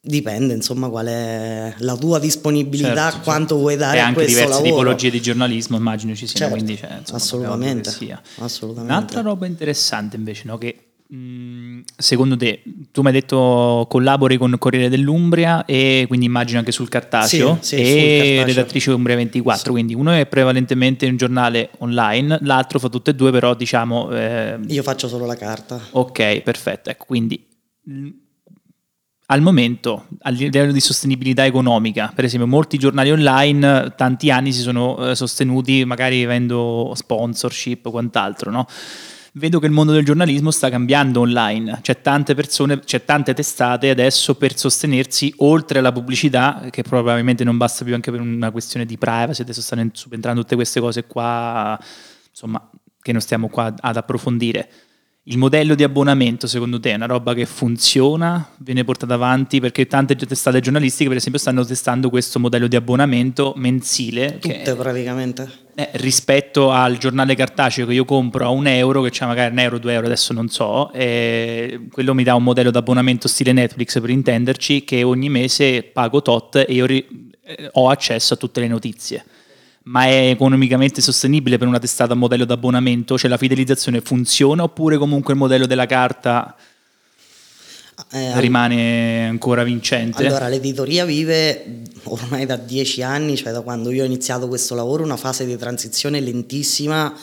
Dipende, 0.02 0.54
insomma, 0.54 0.90
qual 0.90 1.08
è 1.08 1.74
la 1.80 1.96
tua 1.96 2.20
disponibilità, 2.20 3.10
Certo, 3.12 3.20
quanto 3.24 3.56
vuoi 3.58 3.76
dare 3.76 3.98
e 3.98 4.00
a 4.00 4.06
anche 4.06 4.22
questo 4.24 4.34
diverse 4.34 4.54
lavoro. 4.54 4.70
tipologie 4.70 5.10
di 5.10 5.22
giornalismo 5.22 5.78
immagino 5.78 6.16
ci 6.16 6.26
siano, 6.26 6.52
Certo, 6.52 6.64
quindi 6.64 6.78
cioè, 6.78 6.98
insomma, 7.00 7.18
assolutamente, 7.18 7.90
assolutamente. 8.38 8.94
Un'altra 8.94 9.22
roba 9.22 9.46
interessante 9.46 10.16
invece, 10.16 10.44
no, 10.46 10.58
che 10.58 10.88
secondo 11.96 12.38
te, 12.38 12.62
tu 12.92 13.01
mi 13.01 13.08
hai 13.08 13.13
detto 13.13 13.88
collabori 13.89 14.38
con 14.38 14.56
Corriere 14.60 14.89
dell'Umbria 14.89 15.66
e 15.66 16.06
quindi 16.08 16.28
immagino 16.28 16.60
anche 16.60 16.72
sul 16.72 16.88
cartaceo 16.88 17.58
Sì, 17.62 17.75
sì, 17.78 17.82
e 17.82 18.16
cartaceo. 18.18 18.46
redattrice 18.46 18.92
Umbria 18.92 19.16
24, 19.16 19.72
quindi 19.72 19.96
uno 19.96 20.12
è 20.12 20.28
prevalentemente 20.28 21.08
un 21.08 21.18
giornale 21.18 21.72
online, 21.80 22.38
l'altro 22.44 22.78
fa 22.78 22.89
tutte 22.89 23.12
e 23.12 23.16
due 23.16 23.32
però 23.32 23.56
diciamo... 23.56 24.12
eh, 24.12 24.60
Io 24.68 24.84
faccio 24.84 25.08
solo 25.08 25.25
la 25.25 25.36
carta. 25.36 25.80
Ok, 25.92 26.42
perfetto. 26.42 26.92
Ecco, 26.92 27.06
quindi 27.06 27.44
mh, 27.84 28.08
al 29.32 29.42
momento, 29.42 30.08
a 30.22 30.30
livello 30.30 30.72
di 30.72 30.80
sostenibilità 30.80 31.44
economica, 31.46 32.12
per 32.16 32.25
esempio, 32.25 32.48
molti 32.48 32.78
giornali 32.78 33.12
online 33.12 33.94
tanti 33.96 34.30
anni 34.30 34.51
si 34.54 34.62
sono 34.62 35.10
eh, 35.10 35.16
sostenuti 35.16 35.86
magari 35.86 36.24
avendo 36.24 36.94
sponsorship 36.96 37.88
o 37.88 37.92
quant'altro, 37.92 38.51
no? 38.51 38.68
Vedo 39.34 39.60
che 39.60 39.68
il 39.68 39.72
mondo 39.72 39.92
del 39.92 40.04
giornalismo 40.04 40.50
sta 40.50 40.70
cambiando 40.70 41.20
online, 41.20 41.80
c'è 41.82 42.02
tante 42.02 42.34
persone, 42.34 42.80
c'è 42.80 43.06
tante 43.06 43.36
testate 43.36 43.92
adesso 43.92 44.34
per 44.36 44.58
sostenersi 44.58 45.32
oltre 45.38 45.80
alla 45.80 45.92
pubblicità, 45.92 46.68
che 46.72 46.82
probabilmente 46.82 47.44
non 47.44 47.56
basta 47.58 47.86
più 47.86 47.94
anche 47.94 48.10
per 48.10 48.22
una 48.22 48.50
questione 48.50 48.86
di 48.88 48.98
privacy, 48.98 49.44
adesso 49.44 49.62
stanno 49.62 49.88
subentrando 49.94 50.42
tutte 50.42 50.56
queste 50.56 50.80
cose 50.80 51.06
qua, 51.06 51.80
insomma, 52.30 52.70
che 53.02 53.12
non 53.12 53.22
stiamo 53.22 53.50
qua 53.50 53.74
ad 53.80 53.98
approfondire. 53.98 54.70
Il 55.24 55.38
modello 55.38 55.76
di 55.76 55.84
abbonamento, 55.84 56.48
secondo 56.48 56.80
te, 56.80 56.90
è 56.92 56.96
una 56.96 57.06
roba 57.06 57.36
che 57.36 57.46
funziona, 57.46 58.50
viene 58.58 58.84
portata 58.84 59.14
avanti? 59.14 59.60
Perché 59.60 59.86
tante 59.86 60.16
testate 60.16 60.60
giornalistiche, 60.60 61.08
per 61.08 61.18
esempio, 61.18 61.40
stanno 61.40 61.64
testando 61.64 62.10
questo 62.10 62.40
modello 62.40 62.66
di 62.66 62.76
abbonamento 62.76 63.54
mensile 63.56 64.40
che- 64.40 64.58
Tutte 64.64 64.76
praticamente. 64.76 65.68
Eh, 65.80 65.92
rispetto 65.94 66.72
al 66.72 66.98
giornale 66.98 67.36
cartaceo 67.36 67.86
che 67.86 67.94
io 67.94 68.04
compro 68.04 68.44
a 68.44 68.50
un 68.50 68.68
euro, 68.68 69.02
che 69.02 69.12
c'è 69.12 69.26
magari 69.26 69.54
un 69.54 69.60
euro, 69.60 69.80
due 69.80 69.94
euro, 69.94 70.08
adesso 70.08 70.34
non 70.34 70.50
so, 70.50 70.92
eh, 70.92 71.88
quello 71.90 72.14
mi 72.14 72.24
dà 72.24 72.36
un 72.36 72.44
modello 72.44 72.70
di 72.70 72.76
abbonamento 72.76 73.30
stile 73.30 73.54
Netflix 73.54 74.02
per 74.02 74.10
intenderci, 74.10 74.84
che 74.84 75.04
ogni 75.04 75.30
mese 75.30 75.84
pago 75.84 76.22
tot 76.22 76.58
e 76.58 76.74
io 76.74 76.86
ri- 76.86 77.32
eh, 77.46 77.70
ho 77.72 77.88
accesso 77.88 78.34
a 78.34 78.38
tutte 78.38 78.60
le 78.60 78.68
notizie. 78.68 79.24
ma 79.84 80.06
è 80.06 80.30
economicamente 80.30 81.02
sostenibile 81.02 81.58
per 81.58 81.68
una 81.68 81.80
testata 81.80 82.12
a 82.12 82.16
modello 82.16 82.44
d'abbonamento? 82.44 83.18
Cioè 83.18 83.30
la 83.30 83.38
fidelizzazione 83.38 84.02
funziona 84.02 84.64
oppure 84.64 84.98
comunque 84.98 85.34
il 85.34 85.40
modello 85.40 85.66
della 85.66 85.86
carta 85.86 86.56
Eh, 88.12 88.39
rimane 88.39 89.27
ancora 89.27 89.63
vincente? 89.63 90.25
Allora, 90.25 90.48
l'editoria 90.48 91.06
vive 91.06 91.84
ormai 92.03 92.46
da 92.46 92.56
dieci 92.56 93.01
anni, 93.01 93.36
cioè 93.36 93.51
da 93.51 93.62
quando 93.62 93.91
io 93.91 94.03
ho 94.03 94.06
iniziato 94.06 94.48
questo 94.48 94.75
lavoro, 94.75 95.03
una 95.03 95.18
fase 95.18 95.46
di 95.46 95.58
transizione 95.58 96.20
lentissima 96.20 97.13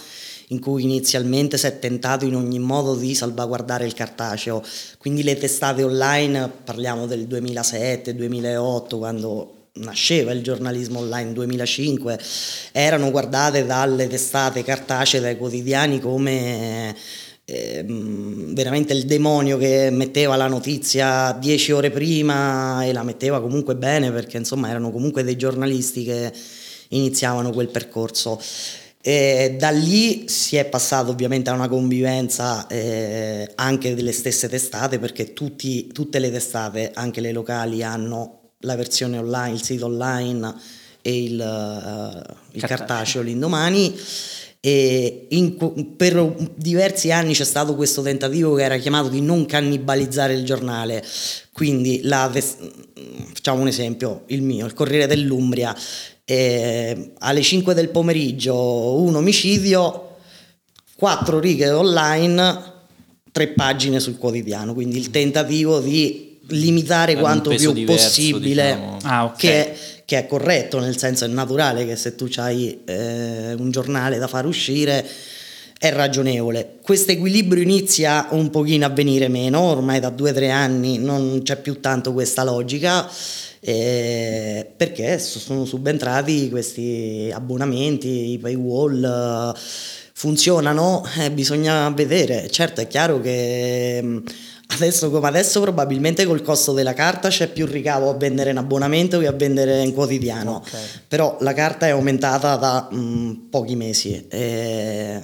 in 0.49 0.61
cui 0.61 0.85
inizialmente 0.85 1.59
si 1.59 1.67
è 1.67 1.79
tentato 1.79 2.25
in 2.25 2.37
ogni 2.37 2.59
modo 2.59 2.95
di 2.95 3.15
salvaguardare 3.15 3.85
il 3.85 3.95
cartaceo. 3.95 4.63
Quindi 4.99 5.23
le 5.23 5.37
testate 5.37 5.83
online, 5.83 6.51
parliamo 6.63 7.07
del 7.07 7.27
2007-2008, 7.27 8.99
quando 8.99 9.53
nasceva 9.79 10.33
il 10.33 10.43
giornalismo 10.43 11.01
online 11.01 11.33
2005, 11.33 12.19
erano 12.73 13.11
guardate 13.11 13.67
dalle 13.67 14.07
testate 14.07 14.63
cartacee, 14.63 15.21
dai 15.21 15.37
quotidiani 15.37 16.01
come 16.01 16.95
veramente 17.49 18.93
il 18.93 19.05
demonio 19.05 19.57
che 19.57 19.89
metteva 19.91 20.35
la 20.35 20.49
notizia 20.49 21.37
dieci 21.39 21.71
ore 21.71 21.91
prima 21.91 22.85
e 22.85 22.93
la 22.93 23.05
metteva 23.05 23.41
comunque 23.41 23.77
bene 23.77 24.11
perché 24.11 24.37
insomma 24.37 24.69
erano 24.69 24.91
comunque 24.91 25.23
dei 25.23 25.37
giornalisti 25.37 26.03
che 26.03 26.33
iniziavano 26.89 27.53
quel 27.53 27.69
percorso. 27.69 28.41
E 29.01 29.55
da 29.57 29.71
lì 29.71 30.29
si 30.29 30.57
è 30.57 30.65
passato 30.65 31.13
ovviamente 31.13 31.49
a 31.49 31.53
una 31.53 31.69
convivenza 31.69 32.67
eh, 32.67 33.49
anche 33.55 33.95
delle 33.95 34.11
stesse 34.11 34.49
testate 34.49 34.99
perché 34.99 35.33
tutti, 35.33 35.87
tutte 35.93 36.19
le 36.19 36.33
testate, 36.33 36.91
anche 36.93 37.21
le 37.21 37.31
locali, 37.31 37.85
hanno 37.85 38.41
la 38.61 38.75
versione 38.75 39.19
online, 39.19 39.55
il 39.55 39.63
sito 39.63 39.85
online 39.87 40.55
e 41.01 41.23
il, 41.23 41.35
uh, 41.35 42.35
il 42.51 42.61
cartaceo, 42.61 42.77
cartaceo 42.77 43.23
l'indomani. 43.23 43.97
In, 44.69 45.95
per 45.97 46.35
diversi 46.57 47.13
anni 47.13 47.35
c'è 47.35 47.45
stato 47.45 47.77
questo 47.77 48.03
tentativo 48.03 48.55
che 48.55 48.65
era 48.65 48.77
chiamato 48.79 49.09
di 49.09 49.21
non 49.21 49.47
cannibalizzare 49.47 50.35
il 50.35 50.45
giornale. 50.45 51.05
Quindi, 51.53 52.01
la, 52.03 52.29
facciamo 53.33 53.61
un 53.61 53.69
esempio, 53.69 54.25
il 54.27 54.43
mio, 54.43 54.67
il 54.67 54.75
Corriere 54.75 55.07
dell'Umbria, 55.07 55.75
eh, 56.25 57.13
alle 57.19 57.43
5 57.43 57.75
del 57.75 57.91
pomeriggio 57.91 59.01
un 59.01 59.15
omicidio, 59.15 60.17
quattro 60.97 61.39
righe 61.39 61.71
online, 61.71 62.75
tre 63.31 63.49
pagine 63.49 64.01
sul 64.01 64.19
quotidiano. 64.19 64.75
Quindi 64.75 64.99
il 64.99 65.11
tentativo 65.11 65.79
di 65.79 66.26
limitare 66.49 67.13
Era 67.13 67.21
quanto 67.21 67.51
più 67.51 67.73
diverso, 67.73 68.07
possibile, 68.07 68.65
diciamo. 68.65 68.99
Ah, 69.03 69.25
ok. 69.25 69.37
che, 69.37 69.75
che 70.05 70.19
è 70.19 70.27
corretto, 70.27 70.79
nel 70.79 70.97
senso 70.97 71.25
è 71.25 71.29
naturale 71.29 71.87
che 71.87 71.97
se 71.97 72.15
tu 72.15 72.29
hai 72.37 72.83
eh, 72.85 73.55
un 73.55 73.71
giornale 73.71 74.19
da 74.19 74.27
far 74.27 74.47
uscire 74.47 75.07
è 75.79 75.93
ragionevole. 75.93 76.77
Questo 76.81 77.13
equilibrio 77.13 77.63
inizia 77.63 78.29
un 78.31 78.49
pochino 78.51 78.87
a 78.87 78.89
venire 78.89 79.29
meno, 79.29 79.61
ormai 79.61 80.01
da 80.01 80.09
due 80.09 80.31
o 80.31 80.35
tre 80.35 80.51
anni 80.51 80.99
non 80.99 81.41
c'è 81.43 81.57
più 81.61 81.81
tanto 81.81 82.13
questa 82.13 82.45
logica. 82.45 83.09
eh, 83.69 84.65
perché 84.77 85.19
sono 85.19 85.65
subentrati 85.65 86.49
questi 86.49 87.29
abbonamenti, 87.33 88.31
i 88.31 88.39
paywall 88.39 89.03
eh, 89.03 89.59
funzionano, 90.13 91.05
eh, 91.19 91.33
bisogna 91.33 91.91
vedere. 91.91 92.49
Certo 92.49 92.81
è 92.81 92.87
chiaro 92.87 93.21
che 93.21 94.01
mh, 94.01 94.23
Adesso 94.69 95.11
come 95.11 95.29
adesso 95.29 95.61
probabilmente 95.61 96.27
col 96.27 96.43
costo 96.43 96.73
della 96.73 96.93
carta 96.93 97.29
c'è 97.29 97.49
più 97.49 97.67
ricavo 97.67 98.11
a 98.11 98.15
vendere 98.15 98.51
in 98.51 98.57
abbonamento 98.59 99.19
che 99.21 99.27
a 99.29 99.33
vendere 99.33 99.81
in 99.83 99.95
quotidiano, 99.95 100.57
Ok. 100.57 100.71
però 101.09 101.37
la 101.41 101.53
carta 101.55 101.87
è 101.87 101.91
aumentata 101.91 102.57
da 102.57 102.89
mm, 102.93 103.33
pochi 103.49 103.77
mesi. 103.77 104.27
E, 104.29 105.21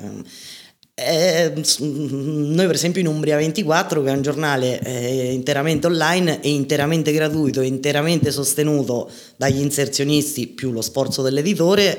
e, 0.94 1.52
s- 1.62 1.78
noi 1.80 2.66
per 2.66 2.75
esempio 2.75 3.00
in 3.00 3.06
Umbria 3.06 3.37
24 3.37 4.02
che 4.02 4.11
è 4.11 4.12
un 4.12 4.22
giornale 4.22 4.78
eh, 4.80 5.32
interamente 5.32 5.87
online 5.87 6.42
e 6.42 6.50
interamente 6.50 7.12
gratuito 7.12 7.61
e 7.61 7.66
interamente 7.66 8.30
sostenuto 8.30 9.11
dagli 9.37 9.61
inserzionisti 9.61 10.49
più 10.49 10.70
lo 10.70 10.82
sforzo 10.82 11.22
dell'editore 11.22 11.99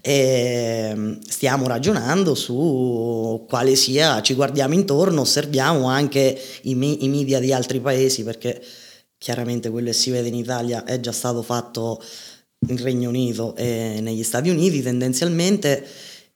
eh, 0.00 1.18
stiamo 1.26 1.66
ragionando 1.66 2.34
su 2.34 3.46
quale 3.48 3.74
sia, 3.74 4.20
ci 4.20 4.34
guardiamo 4.34 4.74
intorno, 4.74 5.22
osserviamo 5.22 5.86
anche 5.86 6.38
i, 6.62 6.74
me- 6.74 6.96
i 7.00 7.08
media 7.08 7.38
di 7.38 7.52
altri 7.52 7.80
paesi 7.80 8.22
perché 8.22 8.60
chiaramente 9.16 9.70
quello 9.70 9.86
che 9.86 9.94
si 9.94 10.10
vede 10.10 10.28
in 10.28 10.34
Italia 10.34 10.84
è 10.84 11.00
già 11.00 11.12
stato 11.12 11.40
fatto 11.40 12.02
in 12.68 12.82
Regno 12.82 13.08
Unito 13.08 13.54
e 13.56 14.00
negli 14.02 14.22
Stati 14.22 14.50
Uniti 14.50 14.82
tendenzialmente 14.82 15.86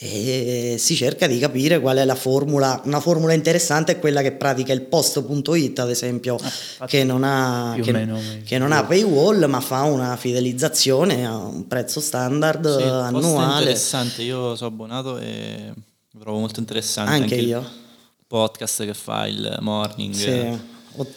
e 0.00 0.76
si 0.78 0.94
cerca 0.94 1.26
di 1.26 1.40
capire 1.40 1.80
qual 1.80 1.96
è 1.96 2.04
la 2.04 2.14
formula. 2.14 2.80
Una 2.84 3.00
formula 3.00 3.32
interessante 3.32 3.92
è 3.92 3.98
quella 3.98 4.22
che 4.22 4.30
pratica 4.30 4.72
il 4.72 4.82
post.it, 4.82 5.76
ad 5.80 5.90
esempio, 5.90 6.38
che 6.86 7.02
non 7.02 7.24
ha, 7.24 7.76
che, 7.82 7.90
meno, 7.90 8.16
che 8.44 8.58
non 8.58 8.70
ha 8.70 8.84
paywall, 8.84 9.44
ma 9.46 9.60
fa 9.60 9.82
una 9.82 10.16
fidelizzazione 10.16 11.26
a 11.26 11.36
un 11.36 11.66
prezzo 11.66 11.98
standard 11.98 12.76
Sì, 12.76 12.82
eh, 12.84 12.86
annuale. 12.88 13.58
interessante, 13.62 14.22
io 14.22 14.54
sono 14.54 14.70
abbonato 14.70 15.18
e 15.18 15.72
lo 16.12 16.20
trovo 16.20 16.38
molto 16.38 16.60
interessante. 16.60 17.10
Anche 17.12 17.34
il 17.34 17.48
io. 17.48 17.68
podcast 18.28 18.84
che 18.84 18.94
fa 18.94 19.26
il 19.26 19.56
morning. 19.62 20.14
Sì, 20.14 20.28
ot- 20.30 20.58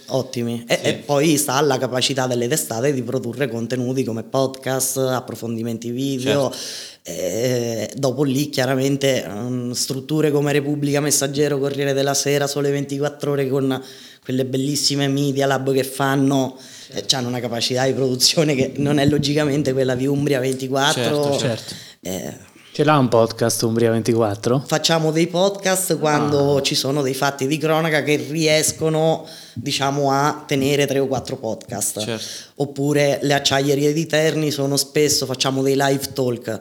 ottimi. 0.07 0.63
E, 0.67 0.75
Sì. 0.75 0.88
e 0.88 0.93
poi 0.95 1.38
sta 1.38 1.53
alla 1.53 1.77
capacità 1.77 2.27
delle 2.27 2.47
testate 2.47 2.93
di 2.93 3.01
produrre 3.03 3.47
contenuti 3.47 4.03
come 4.03 4.23
podcast, 4.23 4.97
approfondimenti 4.97 5.91
video. 5.91 6.51
Certo. 6.51 6.89
E 7.03 7.89
dopo 7.95 8.23
lì 8.23 8.50
chiaramente 8.50 9.25
mm, 9.27 9.71
strutture 9.71 10.29
come 10.31 10.51
Repubblica 10.51 11.00
Messaggero, 11.00 11.57
Corriere 11.57 11.93
della 11.93 12.13
Sera, 12.13 12.45
Sole 12.45 12.69
24 12.69 13.31
ore 13.31 13.50
con 13.50 13.81
quelle 14.23 14.45
bellissime 14.45 15.07
media 15.07 15.47
lab 15.47 15.71
che 15.73 15.83
fanno 15.83 16.55
eh, 16.93 17.03
hanno 17.11 17.27
una 17.27 17.39
capacità 17.39 17.85
di 17.85 17.93
produzione 17.93 18.53
che 18.53 18.73
non 18.75 19.00
è 19.00 19.05
logicamente 19.07 19.73
quella 19.73 19.95
di 19.95 20.05
Umbria 20.05 20.39
24 20.39 21.01
Certo, 21.01 21.38
certo. 21.39 21.73
Eh, 22.01 22.33
Ce 22.74 22.86
l'ha 22.86 22.98
un 22.98 23.10
podcast 23.10 23.63
Umbria 23.63 23.92
24? 23.92 24.63
Facciamo 24.66 25.12
dei 25.12 25.28
podcast 25.28 26.00
quando 26.00 26.62
ci 26.62 26.74
sono 26.74 27.01
dei 27.01 27.13
fatti 27.13 27.46
di 27.46 27.58
cronaca 27.58 28.01
che 28.01 28.16
riescono, 28.16 29.28
diciamo, 29.56 30.10
a 30.10 30.46
tenere 30.48 30.88
tre 30.88 31.00
o 31.00 31.08
quattro 31.08 31.36
podcast. 31.36 32.00
Certo. 32.00 32.25
Oppure 32.56 33.20
le 33.24 33.34
acciaierie 33.34 33.92
di 33.92 34.06
Terni 34.06 34.51
sono 34.51 34.78
spesso, 34.78 35.25
facciamo 35.25 35.62
dei 35.62 35.75
live 35.75 36.13
talk 36.13 36.60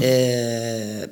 eh, 0.00 1.10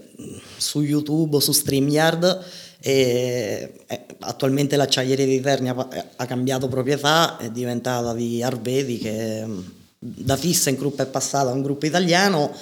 su 0.57 0.81
YouTube 0.81 1.35
o 1.35 1.41
su 1.41 1.51
StreamYard. 1.51 2.45
E, 2.79 3.73
eh, 3.85 4.01
attualmente 4.21 4.77
l'acciaieria 4.77 5.27
di 5.27 5.41
Terni 5.41 5.71
ha, 5.71 5.89
ha 6.15 6.25
cambiato 6.25 6.69
proprietà, 6.69 7.37
è 7.37 7.51
diventata 7.51 8.15
di 8.15 8.45
Arvedi 8.45 8.99
che 8.99 9.45
mm, 9.45 9.59
da 9.99 10.37
ThyssenKrupp 10.37 11.01
è 11.01 11.07
passata 11.07 11.51
a 11.51 11.53
un 11.53 11.63
gruppo 11.63 11.87
italiano 11.87 12.55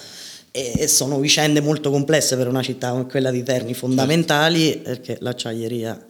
e 0.56 0.86
sono 0.86 1.18
vicende 1.18 1.60
molto 1.60 1.90
complesse 1.90 2.36
per 2.36 2.46
una 2.46 2.62
città 2.62 2.90
come 2.90 3.06
quella 3.06 3.32
di 3.32 3.42
Terni, 3.42 3.74
fondamentali 3.74 4.80
perché 4.80 5.16
l'acciaieria 5.18 6.00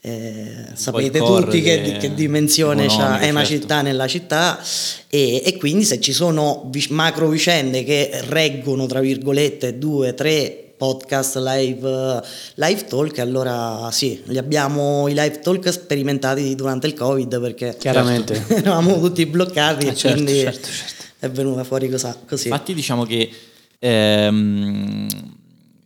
eh, 0.00 0.64
sapete 0.72 1.18
tutti 1.18 1.60
che, 1.60 1.82
de- 1.82 1.96
che 1.98 2.14
dimensione 2.14 2.84
economico, 2.84 3.22
è 3.22 3.28
una 3.28 3.44
certo. 3.44 3.60
città 3.60 3.82
nella 3.82 4.06
città 4.06 4.58
e, 5.08 5.42
e 5.44 5.56
quindi 5.58 5.84
se 5.84 6.00
ci 6.00 6.12
sono 6.12 6.70
macro 6.88 7.28
vicende 7.28 7.84
che 7.84 8.10
reggono 8.28 8.86
tra 8.86 9.00
virgolette 9.00 9.76
due, 9.78 10.14
tre 10.14 10.72
podcast 10.74 11.36
live, 11.36 12.22
live 12.54 12.84
talk 12.86 13.18
allora 13.18 13.90
sì, 13.92 14.22
li 14.24 14.38
abbiamo 14.38 15.06
i 15.06 15.12
live 15.12 15.38
talk 15.40 15.70
sperimentati 15.70 16.54
durante 16.54 16.86
il 16.86 16.94
covid 16.94 17.40
perché 17.40 17.76
Chiaramente. 17.78 18.42
eravamo 18.48 18.98
tutti 19.00 19.26
bloccati 19.26 19.86
e 19.86 19.90
Eh, 19.90 19.94
certo, 19.94 20.16
quindi 20.22 20.40
certo, 20.40 20.68
certo. 20.68 21.04
è 21.20 21.28
venuta 21.30 21.62
fuori 21.62 21.90
cosa- 21.90 22.18
così. 22.26 22.48
Infatti 22.48 22.72
diciamo 22.74 23.04
che 23.04 23.30
ehm, 23.84 25.08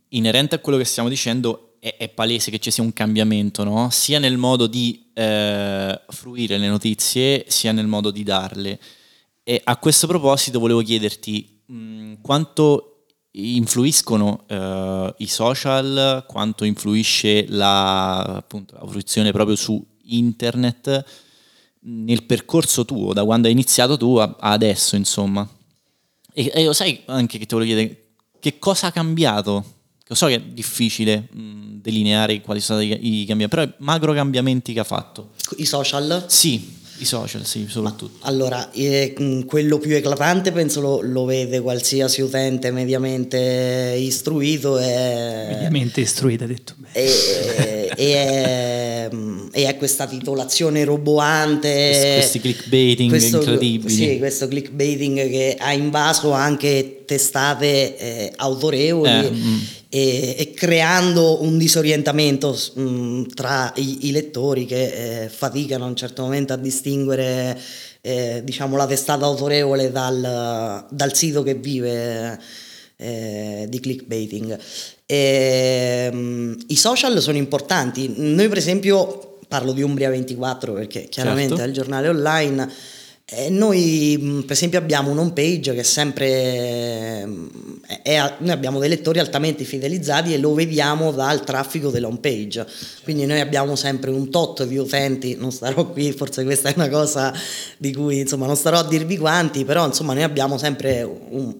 inerente 0.09 0.55
a 0.55 0.59
quello 0.59 0.77
che 0.77 0.85
stiamo 0.85 1.09
dicendo 1.09 1.77
è, 1.79 1.95
è 1.97 2.09
palese 2.09 2.51
che 2.51 2.59
ci 2.59 2.69
sia 2.69 2.83
un 2.83 2.93
cambiamento, 2.93 3.63
no? 3.63 3.89
sia 3.89 4.19
nel 4.19 4.37
modo 4.37 4.67
di 4.67 5.09
eh, 5.13 5.99
fruire 6.09 6.57
le 6.57 6.67
notizie, 6.67 7.45
sia 7.47 7.71
nel 7.71 7.87
modo 7.87 8.11
di 8.11 8.23
darle. 8.23 8.79
E 9.43 9.61
a 9.63 9.77
questo 9.77 10.05
proposito 10.05 10.59
volevo 10.59 10.81
chiederti 10.81 11.61
mh, 11.65 12.13
quanto 12.21 13.05
influiscono 13.31 14.43
eh, 14.47 15.13
i 15.17 15.27
social, 15.27 16.25
quanto 16.27 16.65
influisce 16.65 17.45
la, 17.49 18.17
appunto, 18.19 18.75
la 18.79 18.87
fruizione 18.87 19.31
proprio 19.31 19.55
su 19.55 19.83
internet 20.03 21.05
nel 21.79 22.23
percorso 22.23 22.85
tuo, 22.85 23.13
da 23.13 23.23
quando 23.23 23.47
hai 23.47 23.53
iniziato 23.53 23.97
tu 23.97 24.17
a 24.17 24.35
adesso, 24.39 24.95
insomma. 24.95 25.47
E, 26.39 26.51
e 26.53 26.63
lo 26.65 26.73
sai 26.73 27.01
anche 27.05 27.39
che 27.39 27.47
ti 27.47 27.55
volevo 27.55 27.73
chiedere, 27.73 28.09
che 28.39 28.59
cosa 28.59 28.87
ha 28.87 28.91
cambiato? 28.91 29.73
Lo 30.05 30.13
so 30.13 30.27
che 30.27 30.35
è 30.35 30.39
difficile 30.39 31.27
mh, 31.31 31.79
delineare 31.81 32.41
quali 32.41 32.59
sono 32.59 32.79
stati 32.79 32.93
i, 33.07 33.21
i 33.21 33.25
cambiamenti, 33.25 33.55
però 33.55 33.67
macro 33.79 34.13
cambiamenti 34.13 34.71
che 34.71 34.79
ha 34.79 34.83
fatto. 34.83 35.31
I 35.57 35.65
social? 35.65 36.25
Sì, 36.27 36.76
I 36.99 37.05
social, 37.05 37.45
sì, 37.45 37.65
soprattutto. 37.69 38.25
Allora, 38.25 38.71
eh, 38.71 39.13
mh, 39.17 39.45
quello 39.45 39.77
più 39.77 39.95
eclatante 39.95 40.51
penso 40.51 40.81
lo, 40.81 41.01
lo 41.01 41.25
vede 41.25 41.59
qualsiasi 41.61 42.21
utente 42.21 42.71
mediamente 42.71 43.95
istruito 43.99 44.77
è, 44.77 45.47
Mediamente 45.49 46.01
istruita, 46.01 46.45
ha 46.45 46.47
detto 46.47 46.73
bene. 46.77 46.93
e, 46.93 47.91
e 47.95 48.13
è, 48.15 49.09
e 49.51 49.67
è 49.67 49.77
questa 49.77 50.07
titolazione 50.07 50.83
roboante. 50.83 52.15
Questi 52.15 52.39
clickbaiting 52.39 53.13
incredibili. 53.15 53.93
Sì, 53.93 54.17
questo 54.17 54.47
clickbaiting 54.47 55.29
che 55.29 55.55
ha 55.59 55.73
invaso 55.73 56.31
anche 56.31 57.03
testate 57.05 57.97
eh, 57.97 58.33
autorevoli 58.35 59.09
Eh, 59.09 59.31
mm. 59.31 59.57
E, 59.89 60.35
e 60.37 60.51
creando 60.53 61.41
un 61.43 61.57
disorientamento 61.57 62.57
mh, 62.73 63.23
tra 63.33 63.71
i, 63.75 64.07
i 64.07 64.11
lettori 64.11 64.65
che 64.65 65.23
eh, 65.23 65.29
faticano 65.29 65.85
a 65.85 65.87
un 65.87 65.95
certo 65.95 66.23
momento 66.23 66.53
a 66.53 66.57
distinguere 66.57 67.57
eh, 68.01 68.41
diciamo, 68.43 68.75
la 68.75 68.85
testata 68.85 69.25
autorevole 69.25 69.91
dal, 69.91 70.85
dal 70.89 71.15
sito 71.15 71.43
che 71.43 71.55
vive 71.55 72.39
eh, 72.97 73.65
di 73.69 73.79
clickbaiting. 73.79 74.57
E, 75.05 76.09
mh, 76.11 76.57
I 76.67 76.75
social 76.75 77.19
sono 77.21 77.37
importanti. 77.37 78.13
Noi, 78.17 78.47
per 78.49 78.57
esempio, 78.57 79.39
parlo 79.47 79.71
di 79.71 79.81
Umbria 79.81 80.09
24 80.09 80.73
perché 80.73 81.07
chiaramente 81.09 81.49
Certo. 81.49 81.63
è 81.63 81.67
il 81.67 81.73
giornale 81.73 82.07
online. 82.09 82.69
E 83.29 83.49
noi, 83.49 84.17
mh, 84.17 84.41
per 84.43 84.51
esempio, 84.53 84.79
abbiamo 84.79 85.11
un 85.11 85.17
home 85.17 85.33
page 85.33 85.73
che 85.73 85.81
è 85.81 85.83
sempre. 85.83 87.25
mh, 87.25 87.49
è- 88.01 88.35
noi 88.37 88.51
abbiamo 88.51 88.79
dei 88.79 88.87
lettori 88.87 89.19
altamente 89.19 89.65
fidelizzati 89.65 90.33
e 90.33 90.37
lo 90.37 90.53
vediamo 90.53 91.11
dal 91.11 91.43
traffico 91.43 91.89
dell'home 91.89 92.19
page. 92.19 92.65
Quindi 93.03 93.25
noi 93.25 93.41
abbiamo 93.41 93.75
sempre 93.75 94.11
un 94.11 94.29
tot 94.29 94.63
di 94.63 94.77
utenti. 94.77 95.35
Non 95.35 95.51
starò 95.51 95.87
qui, 95.91 96.13
forse 96.13 96.45
questa 96.45 96.69
è 96.69 96.73
una 96.77 96.87
cosa 96.87 97.33
di 97.77 97.93
cui 97.93 98.19
insomma 98.19 98.45
non 98.45 98.55
starò 98.55 98.77
a 98.79 98.87
dirvi 98.87 99.17
quanti, 99.17 99.65
però 99.65 99.85
insomma 99.85 100.13
noi 100.13 100.23
abbiamo 100.23 100.57
sempre 100.57 101.03
un- 101.03 101.53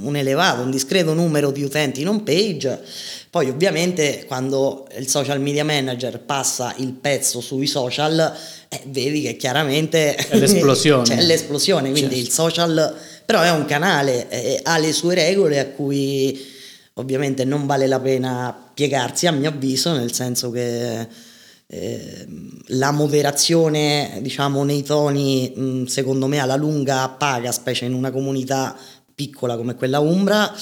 un 0.00 0.16
elevato, 0.16 0.62
un 0.62 0.70
discreto 0.70 1.12
numero 1.12 1.50
di 1.50 1.62
utenti 1.62 2.00
in 2.00 2.08
home 2.08 2.22
page. 2.22 2.80
Poi 3.28 3.50
ovviamente 3.50 4.24
quando 4.26 4.86
il 4.96 5.08
social 5.08 5.40
media 5.42 5.64
manager 5.64 6.20
passa 6.20 6.74
il 6.78 6.92
pezzo 6.94 7.42
sui 7.42 7.66
social, 7.66 8.34
eh, 8.72 8.80
vedi 8.86 9.20
che 9.20 9.36
chiaramente 9.36 10.14
È 10.14 10.38
l'esplosione. 10.38 11.04
c'è 11.04 11.20
l'esplosione, 11.20 11.90
quindi 11.90 12.18
il 12.18 12.30
social 12.30 12.96
però 13.26 13.42
è 13.42 13.50
un 13.50 13.66
canale, 13.66 14.28
eh, 14.30 14.60
ha 14.62 14.78
le 14.78 14.92
sue 14.92 15.14
regole 15.14 15.58
a 15.58 15.66
cui 15.66 16.50
ovviamente 16.94 17.44
non 17.44 17.66
vale 17.66 17.86
la 17.86 18.00
pena 18.00 18.70
piegarsi 18.72 19.26
a 19.26 19.32
mio 19.32 19.50
avviso, 19.50 19.92
nel 19.92 20.12
senso 20.12 20.50
che 20.50 21.06
eh, 21.66 22.26
la 22.68 22.90
moderazione 22.90 24.18
diciamo 24.20 24.64
nei 24.64 24.82
toni 24.82 25.52
mh, 25.54 25.84
secondo 25.84 26.26
me 26.26 26.38
alla 26.38 26.56
lunga 26.56 27.08
paga, 27.10 27.52
specie 27.52 27.84
in 27.84 27.94
una 27.94 28.10
comunità 28.10 28.76
piccola 29.14 29.56
come 29.56 29.74
quella 29.74 30.00
Umbra 30.00 30.52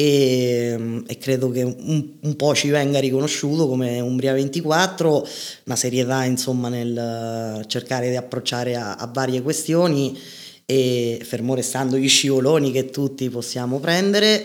e, 0.00 1.02
e 1.08 1.18
credo 1.18 1.50
che 1.50 1.64
un, 1.64 2.08
un 2.20 2.36
po' 2.36 2.54
ci 2.54 2.68
venga 2.68 3.00
riconosciuto 3.00 3.66
come 3.66 3.98
Umbria 3.98 4.32
24, 4.32 5.26
una 5.64 5.74
serietà 5.74 6.22
insomma 6.22 6.68
nel 6.68 7.64
cercare 7.66 8.08
di 8.08 8.14
approcciare 8.14 8.76
a, 8.76 8.94
a 8.94 9.10
varie 9.12 9.42
questioni 9.42 10.16
e 10.64 11.20
fermo 11.24 11.56
restando 11.56 11.96
gli 11.96 12.08
scivoloni 12.08 12.70
che 12.70 12.90
tutti 12.90 13.28
possiamo 13.28 13.80
prendere 13.80 14.44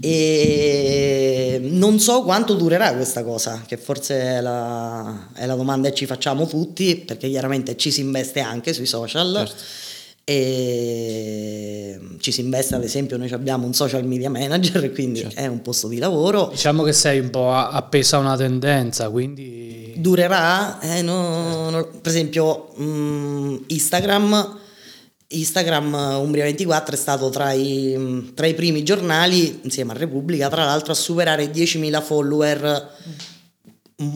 e 0.00 1.60
non 1.62 1.98
so 1.98 2.22
quanto 2.22 2.52
durerà 2.54 2.92
questa 2.92 3.24
cosa 3.24 3.62
che 3.66 3.78
forse 3.78 4.20
è 4.20 4.40
la, 4.42 5.28
è 5.32 5.46
la 5.46 5.54
domanda 5.54 5.88
che 5.88 5.94
ci 5.94 6.04
facciamo 6.06 6.46
tutti 6.46 6.96
perché 6.96 7.30
chiaramente 7.30 7.76
ci 7.78 7.90
si 7.90 8.00
investe 8.02 8.40
anche 8.40 8.74
sui 8.74 8.86
social 8.86 9.34
Certo. 9.46 9.62
E 10.30 11.98
ci 12.20 12.30
si 12.30 12.40
investe 12.40 12.76
ad 12.76 12.84
esempio 12.84 13.16
noi 13.16 13.28
abbiamo 13.32 13.66
un 13.66 13.74
social 13.74 14.04
media 14.04 14.30
manager 14.30 14.88
quindi 14.94 15.26
è 15.34 15.48
un 15.48 15.60
posto 15.60 15.88
di 15.88 15.98
lavoro. 15.98 16.50
Diciamo 16.52 16.84
che 16.84 16.92
sei 16.92 17.18
un 17.18 17.30
po' 17.30 17.52
appesa 17.52 18.16
a 18.16 18.20
una 18.20 18.36
tendenza, 18.36 19.10
quindi... 19.10 19.94
durerà 19.96 20.78
eh, 20.78 21.02
no- 21.02 21.70
no- 21.70 21.88
per 22.00 22.12
esempio 22.12 22.72
mm, 22.80 23.56
Instagram 23.66 24.58
Instagram 25.32 25.94
Umbria 26.20 26.44
24 26.44 26.94
è 26.94 26.98
stato 26.98 27.28
tra 27.30 27.50
i, 27.50 27.94
mm, 27.96 28.28
tra 28.34 28.46
i 28.46 28.54
primi 28.54 28.84
giornali 28.84 29.60
insieme 29.62 29.92
a 29.92 29.96
Repubblica 29.96 30.48
tra 30.48 30.64
l'altro 30.64 30.92
a 30.92 30.96
superare 30.96 31.42
i 31.42 31.48
10.000 31.48 32.02
follower. 32.02 32.92
Mm, 33.08 33.12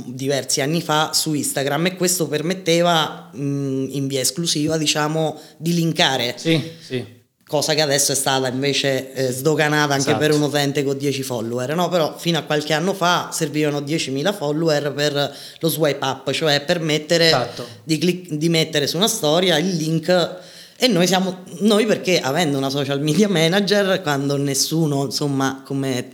diversi 0.07 0.61
anni 0.63 0.81
fa 0.81 1.11
su 1.13 1.35
Instagram 1.35 1.87
e 1.87 1.97
questo 1.97 2.27
permetteva 2.27 3.31
mm, 3.37 3.87
in 3.91 4.07
via 4.07 4.21
esclusiva 4.21 4.79
diciamo 4.79 5.39
di 5.59 5.75
linkare 5.75 6.35
Sì, 6.39 6.59
sì. 6.81 7.05
cosa 7.47 7.75
che 7.75 7.83
adesso 7.83 8.13
è 8.13 8.15
stata 8.15 8.49
invece 8.49 9.13
eh, 9.13 9.31
sdoganata 9.31 9.93
anche 9.93 10.09
Esatto. 10.11 10.19
per 10.19 10.33
un 10.33 10.41
utente 10.43 10.83
con 10.85 10.97
10 10.97 11.23
follower, 11.23 11.75
no? 11.75 11.89
Però 11.91 12.17
fino 12.17 12.39
a 12.39 12.43
qualche 12.43 12.73
anno 12.73 12.95
fa 12.95 13.29
servivano 13.31 13.81
10.000 13.81 14.35
follower 14.35 14.93
per 14.95 15.37
lo 15.59 15.69
swipe 15.69 16.05
up, 16.05 16.31
cioè 16.31 16.63
permettere 16.65 17.27
Esatto. 17.27 17.67
di, 17.85 17.99
clic- 17.99 18.33
di 18.33 18.49
mettere 18.49 18.87
su 18.87 18.97
una 18.97 19.09
storia 19.09 19.59
il 19.59 19.77
link 19.77 20.39
e 20.77 20.89
noi 20.89 21.07
siamo 21.07 21.45
noi 21.61 21.87
perché 21.87 22.19
avendo 22.21 22.57
una 22.59 22.69
social 22.71 23.01
media 23.01 23.29
manager 23.29 24.03
quando 24.03 24.37
nessuno 24.37 25.05
insomma 25.05 25.63
come 25.65 26.14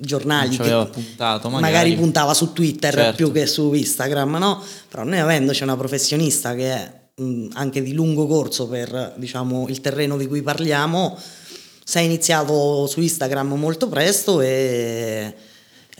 giornali 0.00 0.56
che 0.56 0.88
puntato, 0.90 1.48
magari. 1.50 1.72
magari 1.72 1.94
puntava 1.94 2.34
su 2.34 2.52
Twitter 2.52 2.94
Certo. 2.94 3.16
più 3.16 3.30
che 3.32 3.46
su 3.46 3.72
Instagram, 3.72 4.36
no? 4.36 4.62
Però 4.88 5.04
noi 5.04 5.18
avendoci 5.18 5.62
una 5.62 5.76
professionista 5.76 6.54
che 6.54 6.72
è 6.72 6.92
mh, 7.16 7.48
anche 7.52 7.82
di 7.82 7.92
lungo 7.92 8.26
corso 8.26 8.66
per 8.66 9.14
diciamo, 9.16 9.66
il 9.68 9.80
terreno 9.80 10.16
di 10.16 10.26
cui 10.26 10.42
parliamo, 10.42 11.18
si 11.84 11.98
è 11.98 12.00
iniziato 12.00 12.86
su 12.86 13.00
Instagram 13.00 13.54
molto 13.54 13.88
presto 13.88 14.40
e, 14.40 15.34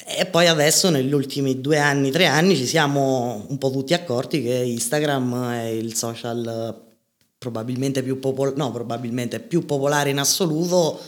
e 0.06 0.26
poi 0.26 0.46
adesso 0.46 0.88
negli 0.88 1.12
ultimi 1.12 1.60
due 1.60 1.78
anni, 1.78 2.10
tre 2.10 2.26
anni 2.26 2.56
ci 2.56 2.66
siamo 2.66 3.44
un 3.48 3.58
po' 3.58 3.70
tutti 3.70 3.92
accorti 3.92 4.42
che 4.42 4.54
Instagram 4.54 5.52
è 5.52 5.66
il 5.66 5.94
social 5.94 6.88
probabilmente 7.36 8.02
più 8.02 8.18
popolare, 8.18 8.56
no, 8.56 8.70
probabilmente 8.70 9.40
più 9.40 9.64
popolare 9.64 10.10
in 10.10 10.18
assoluto 10.18 11.00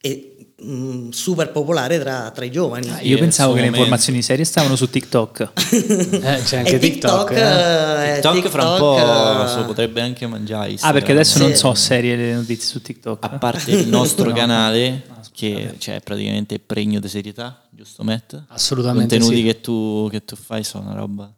e 0.00 0.52
mh, 0.62 1.08
super 1.10 1.50
popolare 1.52 1.98
tra, 1.98 2.30
tra 2.30 2.44
i 2.44 2.50
giovani. 2.50 2.88
Ah, 2.90 3.00
Io 3.02 3.18
pensavo 3.18 3.52
che 3.54 3.60
le 3.60 3.66
informazioni 3.68 4.22
serie 4.22 4.44
stavano 4.44 4.76
su 4.76 4.88
TikTok. 4.90 5.52
Eh, 6.20 6.42
c'è 6.42 6.58
anche 6.58 6.74
E 6.76 6.78
TikTok. 6.78 7.30
eh. 7.32 7.36
eh, 8.16 8.20
TikTok, 8.20 8.48
fra 8.48 8.62
un 8.64 8.70
TikTok, 8.72 8.78
po' 8.78 9.44
eh, 9.44 9.48
se 9.48 9.56
lo 9.56 9.64
potrebbe 9.66 10.00
anche 10.00 10.26
mangiare. 10.26 10.74
Ah, 10.80 10.92
perché 10.92 11.12
adesso 11.12 11.38
Sì. 11.38 11.42
non 11.44 11.54
so 11.54 11.74
serie 11.74 12.16
le 12.16 12.34
notizie 12.34 12.66
su 12.68 12.80
TikTok. 12.82 13.24
A 13.24 13.28
parte 13.38 13.70
il 13.72 13.88
nostro 13.88 14.28
No. 14.30 14.34
canale, 14.34 15.02
scusa, 15.06 15.30
che 15.32 15.74
cioè, 15.78 15.94
è 15.96 16.00
praticamente 16.00 16.58
pregno 16.58 17.00
di 17.00 17.08
serietà, 17.08 17.62
giusto 17.70 18.02
Matt? 18.04 18.32
I 18.34 18.38
Assolutamente 18.48 19.16
contenuti 19.18 19.40
sì. 19.42 19.46
che, 19.46 19.60
tu, 19.60 20.08
che 20.10 20.24
tu 20.24 20.36
fai 20.36 20.62
sono 20.64 20.90
una 20.90 20.98
roba... 20.98 21.32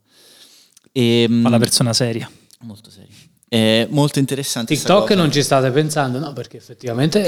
E, 0.95 1.27
Fa 1.43 1.49
la 1.49 1.59
persona 1.59 1.93
seria. 1.95 2.31
molto 2.61 2.91
seria. 2.91 3.15
È 3.53 3.87
molto 3.91 4.19
interessante. 4.19 4.75
TikTok 4.75 5.11
non 5.11 5.31
ci 5.31 5.43
state 5.43 5.71
pensando, 5.73 6.19
no? 6.19 6.33
Perché 6.33 6.57
effettivamente... 6.57 7.21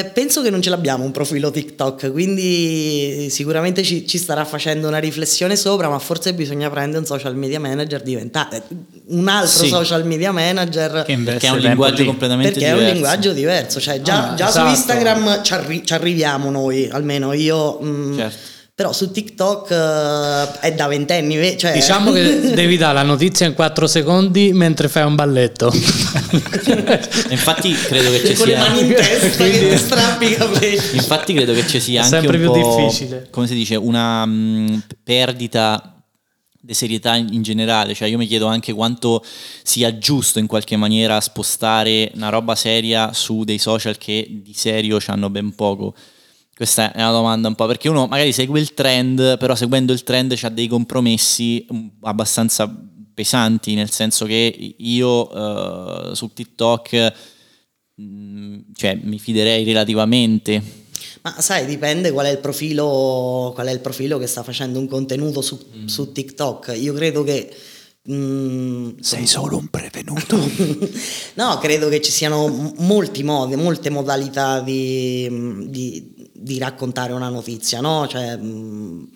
Eh, 0.00 0.04
penso 0.14 0.40
che 0.40 0.48
non 0.48 0.62
ce 0.62 0.70
l'abbiamo 0.70 1.04
un 1.04 1.10
profilo 1.10 1.50
TikTok, 1.50 2.10
quindi 2.10 3.28
sicuramente 3.28 3.82
ci, 3.82 4.06
ci 4.06 4.16
starà 4.16 4.46
facendo 4.46 4.88
una 4.88 4.96
riflessione 4.96 5.54
sopra, 5.54 5.90
ma 5.90 5.98
forse 5.98 6.32
bisogna 6.32 6.70
prendere 6.70 7.00
un 7.00 7.04
social 7.04 7.36
media 7.36 7.60
manager, 7.60 8.00
diventare 8.00 8.62
un 9.08 9.28
altro 9.28 9.64
Sì. 9.64 9.68
social 9.68 10.06
media 10.06 10.32
manager. 10.32 11.02
Che 11.04 11.18
Perché 11.18 11.48
è 11.48 11.50
un 11.50 11.58
linguaggio 11.58 12.00
lì. 12.00 12.06
completamente 12.06 12.52
Perché 12.52 12.66
è 12.68 12.70
un 12.70 12.76
diverso. 12.78 12.94
linguaggio 12.94 13.32
diverso, 13.34 13.78
cioè 13.80 14.00
già, 14.00 14.30
Ah, 14.30 14.34
già 14.36 14.48
esatto. 14.48 14.68
su 14.68 14.72
Instagram 14.74 15.42
ci, 15.42 15.52
arri- 15.52 15.82
ci 15.84 15.92
arriviamo 15.92 16.50
noi, 16.50 16.88
almeno 16.90 17.34
io, 17.34 17.78
mm, 17.82 18.16
Certo. 18.16 18.36
Però 18.76 18.92
su 18.92 19.10
TikTok 19.10 19.70
eh, 19.70 20.60
è 20.60 20.74
da 20.74 20.86
ventenni, 20.86 21.36
ve- 21.36 21.56
cioè, 21.56 21.72
Diciamo 21.72 22.12
che 22.12 22.52
devi 22.52 22.76
dare 22.76 22.92
la 22.92 23.04
notizia 23.04 23.46
in 23.46 23.54
4 23.54 23.86
secondi 23.86 24.52
mentre 24.52 24.90
fai 24.90 25.06
un 25.06 25.14
balletto. 25.14 25.72
Infatti 27.30 27.72
credo 27.72 28.10
che 28.10 28.22
ci 28.22 28.34
con 28.34 28.46
le 28.46 28.54
sia... 28.54 28.58
mani 28.58 28.80
in 28.80 28.94
testa 28.94 29.44
che 29.44 29.68
ti 29.70 29.76
strappi 29.78 30.26
i 30.26 30.34
capelli. 30.34 30.96
Infatti 30.96 31.32
credo 31.32 31.54
che 31.54 31.66
ci 31.66 31.80
sia 31.80 32.02
anche 32.02 32.18
sempre 32.18 32.36
un 32.36 32.42
più 32.42 32.52
po', 32.52 32.76
difficile. 32.76 33.28
come 33.30 33.46
si 33.46 33.54
dice, 33.54 33.76
una 33.76 34.26
mh, 34.26 34.82
perdita 35.02 35.94
di 36.60 36.74
serietà 36.74 37.16
in, 37.16 37.28
in 37.32 37.40
generale, 37.40 37.94
cioè 37.94 38.08
io 38.08 38.18
mi 38.18 38.26
chiedo 38.26 38.44
anche 38.44 38.74
quanto 38.74 39.24
sia 39.62 39.96
giusto 39.96 40.38
in 40.38 40.46
qualche 40.46 40.76
maniera 40.76 41.18
spostare 41.22 42.10
una 42.14 42.28
roba 42.28 42.54
seria 42.54 43.14
su 43.14 43.42
dei 43.42 43.56
social 43.56 43.96
che 43.96 44.26
di 44.28 44.52
serio 44.52 44.98
hanno 45.06 45.30
ben 45.30 45.54
poco. 45.54 45.94
Questa 46.56 46.90
è 46.92 47.02
una 47.02 47.10
domanda 47.10 47.48
un 47.48 47.54
po' 47.54 47.66
perché 47.66 47.90
uno 47.90 48.06
magari 48.06 48.32
segue 48.32 48.58
il 48.58 48.72
trend, 48.72 49.36
però 49.36 49.54
seguendo 49.54 49.92
il 49.92 50.02
trend 50.02 50.32
c'ha 50.36 50.48
dei 50.48 50.68
compromessi 50.68 51.66
mm, 51.70 51.86
abbastanza 52.00 52.74
pesanti, 53.12 53.74
nel 53.74 53.90
senso 53.90 54.24
che 54.24 54.74
io 54.78 56.10
eh, 56.10 56.14
su 56.14 56.32
TikTok 56.32 57.12
mm, 58.00 58.58
cioè, 58.74 58.98
mi 59.02 59.18
fiderei 59.18 59.64
relativamente 59.64 60.62
Ma 61.20 61.34
sai, 61.40 61.66
dipende 61.66 62.10
qual 62.10 62.24
è 62.24 62.30
il 62.30 62.38
profilo, 62.38 63.52
qual 63.54 63.66
è 63.66 63.72
il 63.72 63.80
profilo 63.80 64.16
che 64.16 64.26
sta 64.26 64.42
facendo 64.42 64.78
un 64.78 64.88
contenuto 64.88 65.42
su, 65.42 65.58
Mm. 65.76 65.86
su 65.86 66.10
TikTok. 66.10 66.72
Io 66.78 66.94
credo 66.94 67.22
che 67.22 67.54
Mm, 68.08 68.98
Sei 69.00 69.26
solo 69.26 69.56
un 69.56 69.66
prevenuto. 69.66 70.38
no, 71.34 71.58
credo 71.58 71.88
che 71.88 72.00
ci 72.00 72.12
siano 72.12 72.72
molti 72.78 73.24
modi, 73.24 73.56
molte 73.56 73.90
modalità 73.90 74.60
di, 74.60 75.28
di- 75.68 76.14
di 76.38 76.58
raccontare 76.58 77.12
una 77.12 77.28
notizia, 77.28 77.80
no? 77.80 78.06
Cioè, 78.08 78.36
mh, 78.36 79.08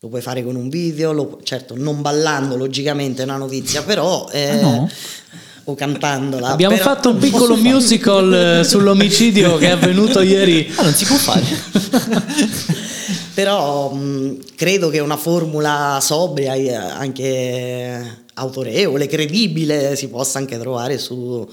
lo 0.00 0.08
puoi 0.08 0.20
fare 0.20 0.44
con 0.44 0.54
un 0.56 0.68
video, 0.68 1.12
lo- 1.12 1.40
certo 1.42 1.74
non 1.76 2.00
ballando 2.02 2.56
logicamente 2.56 3.22
una 3.22 3.36
notizia, 3.36 3.82
però... 3.82 4.28
eh, 4.32 4.48
Ah, 4.50 4.60
no? 4.60 4.90
O 5.64 5.74
cantandola. 5.74 6.48
Abbiamo 6.48 6.76
però- 6.76 6.94
fatto 6.94 7.10
un 7.10 7.18
piccolo 7.18 7.54
musical 7.56 8.60
eh, 8.60 8.64
sull'omicidio 8.64 9.58
che 9.58 9.66
è 9.66 9.70
avvenuto 9.72 10.22
ieri. 10.22 10.66
Ah, 10.76 10.82
non 10.84 10.94
si 10.94 11.04
può 11.04 11.16
fare. 11.16 11.44
Però 13.34 13.92
mh, 13.92 14.38
credo 14.56 14.88
che 14.88 14.98
una 15.00 15.16
formula 15.16 15.98
sobria, 16.00 16.54
eh, 16.54 16.74
anche 16.74 18.22
autorevole, 18.34 19.06
credibile, 19.06 19.94
si 19.94 20.08
possa 20.08 20.38
anche 20.38 20.58
trovare 20.58 20.98
su, 20.98 21.46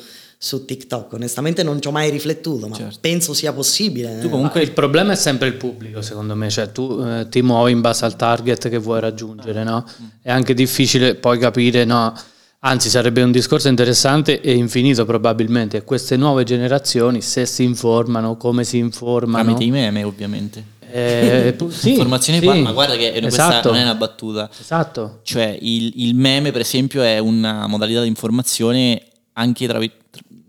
su 0.46 0.64
TikTok. 0.64 1.14
Onestamente 1.14 1.64
non 1.64 1.82
ci 1.82 1.88
ho 1.88 1.92
mai 1.92 2.12
riflettuto, 2.12 2.68
ma 2.68 2.76
Certo. 2.76 2.98
penso 3.02 3.34
sia 3.34 3.52
possibile. 3.52 4.20
Tu 4.20 4.30
comunque 4.30 4.62
il 4.62 4.72
problema 4.74 5.14
è 5.14 5.16
sempre 5.16 5.48
il 5.48 5.56
pubblico, 5.56 6.04
secondo 6.04 6.36
me, 6.36 6.52
cioè 6.52 6.72
tu 6.72 7.02
eh, 7.04 7.28
ti 7.30 7.42
muovi 7.42 7.72
in 7.72 7.82
base 7.82 8.06
al 8.06 8.16
target 8.16 8.70
che 8.70 8.78
vuoi 8.78 9.00
raggiungere, 9.00 9.64
no? 9.64 9.84
È 10.22 10.30
anche 10.30 10.54
difficile 10.54 11.16
poi 11.16 11.40
capire, 11.40 11.84
no? 11.84 12.14
Anzi, 12.60 12.90
sarebbe 12.90 13.24
un 13.24 13.32
discorso 13.32 13.68
interessante 13.70 14.40
e 14.40 14.54
infinito 14.54 15.04
probabilmente. 15.06 15.84
Queste 15.84 16.16
nuove 16.16 16.44
generazioni, 16.44 17.22
se 17.22 17.48
si 17.48 17.64
informano, 17.64 18.38
come 18.38 18.64
si 18.64 18.78
informano. 18.78 19.44
tramite 19.44 19.64
i 19.64 19.72
meme, 19.72 20.04
ovviamente. 20.04 20.64
Eh, 20.92 21.54
pu- 21.58 21.70
sì, 21.72 21.90
Informazioni 21.90 22.38
sì. 22.40 22.46
qua, 22.46 22.56
ma 22.56 22.72
guarda 22.72 22.96
che 22.96 23.12
questa 23.20 23.50
Esatto. 23.50 23.70
non 23.72 23.80
è 23.80 23.82
una 23.82 23.96
battuta. 23.96 24.48
Esatto. 24.60 25.20
Cioè, 25.24 25.58
il, 25.60 25.92
il 25.96 26.14
meme, 26.16 26.52
per 26.52 26.62
esempio, 26.62 27.02
è 27.02 27.18
una 27.18 27.66
modalità 27.68 28.02
di 28.02 28.08
informazione 28.08 29.02
anche 29.38 29.68
tra, 29.68 29.80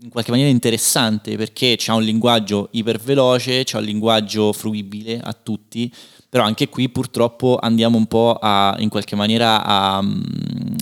in 0.07 0.13
qualche 0.13 0.31
maniera 0.31 0.49
interessante 0.49 1.35
perché 1.35 1.75
c'ha 1.77 1.93
un 1.93 2.01
linguaggio 2.01 2.69
iperveloce, 2.71 3.63
c'ha 3.65 3.79
un 3.79 3.83
linguaggio 3.83 4.53
fruibile 4.53 5.19
a 5.21 5.33
tutti, 5.33 5.91
però 6.29 6.45
anche 6.45 6.69
qui 6.69 6.87
purtroppo 6.87 7.57
andiamo 7.61 7.97
un 7.97 8.05
po' 8.05 8.37
a, 8.41 8.73
in 8.79 8.87
qualche 8.87 9.17
maniera 9.17 9.65
a 9.65 10.01
mm, 10.01 10.21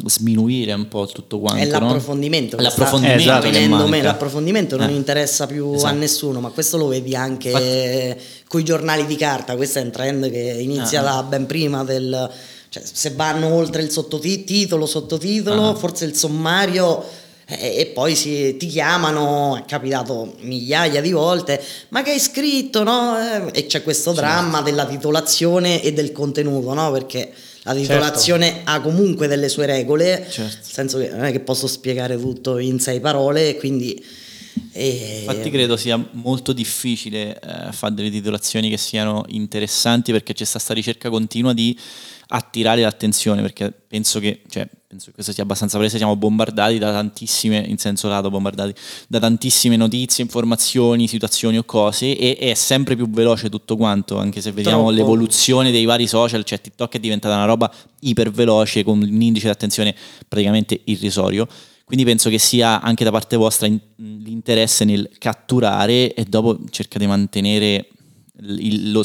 sminuire 0.05 0.73
un 0.73 0.88
po' 0.88 1.07
tutto 1.07 1.39
quanto. 1.39 1.59
È 1.63 1.65
no? 1.65 1.79
l'approfondimento. 1.79 2.55
che 2.55 2.61
L'approfondimento 2.63 3.21
sta 3.23 3.39
che 3.39 3.49
venendo 3.49 3.88
meno. 3.88 4.03
L'approfondimento 4.03 4.77
non 4.77 4.89
Eh. 4.89 4.93
interessa 4.93 5.47
più 5.47 5.71
a 5.71 5.75
Esatto. 5.75 5.95
nessuno, 5.95 6.39
ma 6.39 6.49
questo 6.49 6.77
lo 6.77 6.85
vedi 6.88 7.15
anche 7.15 8.19
con 8.47 8.59
i 8.59 8.63
giornali 8.63 9.07
di 9.07 9.15
carta. 9.15 9.55
Questo 9.55 9.79
è 9.79 9.81
un 9.81 9.89
trend 9.91 10.29
che 10.29 10.57
inizia 10.61 10.99
Ah. 11.01 11.03
da 11.15 11.23
ben 11.23 11.47
prima 11.47 11.83
del. 11.83 12.29
Cioè, 12.69 12.83
se 12.85 13.09
vanno 13.15 13.47
oltre 13.53 13.81
il 13.81 13.89
sottotitolo, 13.89 14.85
sottotitolo, 14.85 15.69
Ah. 15.69 15.73
forse 15.75 16.05
il 16.05 16.15
sommario. 16.15 17.23
E 17.47 17.91
poi 17.93 18.15
si- 18.15 18.58
ti 18.58 18.65
chiamano, 18.65 19.55
è 19.58 19.65
capitato 19.65 20.36
migliaia 20.41 20.99
di 20.99 21.12
volte, 21.12 21.63
ma 21.89 22.01
che 22.01 22.12
hai 22.12 22.19
scritto, 22.19 22.81
no? 22.84 23.15
Eh, 23.19 23.60
E 23.60 23.65
c'è 23.67 23.84
questo 23.84 24.13
dramma 24.13 24.62
della 24.63 24.86
titolazione 24.88 25.81
e 25.84 25.93
del 25.93 26.12
contenuto, 26.12 26.73
no? 26.73 26.91
Perché 26.91 27.31
la 27.62 27.75
titolazione 27.75 28.62
ha 28.63 28.81
comunque 28.81 29.27
delle 29.27 29.47
sue 29.49 29.67
regole, 29.67 30.25
Certo. 30.27 30.55
nel 30.55 30.65
senso 30.65 30.97
che 30.97 31.10
non 31.10 31.23
è 31.23 31.31
che 31.31 31.39
posso 31.39 31.67
spiegare 31.67 32.19
tutto 32.19 32.58
in 32.58 32.79
sei 32.79 32.99
parole, 32.99 33.55
quindi... 33.58 34.03
eh, 34.71 35.19
Infatti 35.25 35.51
credo 35.51 35.77
sia 35.77 36.03
molto 36.13 36.51
difficile 36.51 37.39
eh, 37.39 37.71
fare 37.71 37.93
delle 37.93 38.10
titolazioni 38.10 38.69
che 38.71 38.77
siano 38.77 39.23
interessanti 39.27 40.12
perché 40.12 40.34
c'è 40.34 40.45
sta 40.45 40.58
sta 40.60 40.73
ricerca 40.73 41.10
continua 41.10 41.53
di 41.53 41.77
attirare 42.29 42.81
l'attenzione 42.81 43.41
perché 43.43 43.71
penso 43.88 44.19
che, 44.19 44.41
cioè, 44.49 44.67
penso 44.88 45.08
che 45.08 45.13
questo 45.13 45.34
sia 45.34 45.43
abbastanza 45.43 45.78
palese, 45.78 45.98
siamo 45.98 46.15
bombardati 46.15 46.78
da 46.78 46.91
tantissime, 46.91 47.58
in 47.58 47.78
senso 47.78 48.08
lato 48.08 48.30
bombardati, 48.30 48.74
da 49.08 49.19
tantissime 49.19 49.76
notizie, 49.76 50.24
informazioni, 50.24 51.08
situazioni 51.08 51.58
o 51.58 51.63
cose 51.63 52.17
e 52.17 52.38
è 52.38 52.54
sempre 52.54 52.95
più 52.95 53.10
veloce 53.10 53.50
tutto 53.50 53.76
quanto, 53.76 54.17
anche 54.17 54.41
se 54.41 54.52
vediamo 54.52 54.84
Troppo. 54.84 54.95
l'evoluzione 54.95 55.71
dei 55.71 55.86
vari 55.86 56.08
social, 56.08 56.43
cioè 56.43 56.62
TikTok 56.62 56.95
è 56.95 57.00
diventata 57.00 57.36
una 57.36 57.45
roba 57.45 57.71
iperveloce 58.02 58.84
con 58.84 59.02
un 59.02 59.21
indice 59.21 59.45
di 59.45 59.52
attenzione 59.52 59.95
praticamente 60.28 60.80
irrisorio. 60.86 61.48
Quindi 61.84 62.04
penso 62.04 62.30
che 62.30 62.39
sia 62.39 62.82
anche 62.82 63.04
da 63.04 63.12
parte 63.12 63.36
vostra 63.36 63.67
in- 63.67 63.80
l'interesse 63.98 64.86
nel 64.86 65.10
catturare 65.19 66.13
e 66.13 66.26
dopo 66.26 66.60
cerca 66.69 66.98
di 66.98 67.06
mantenere 67.06 67.89
il- 68.41 68.91
lo, 68.91 69.04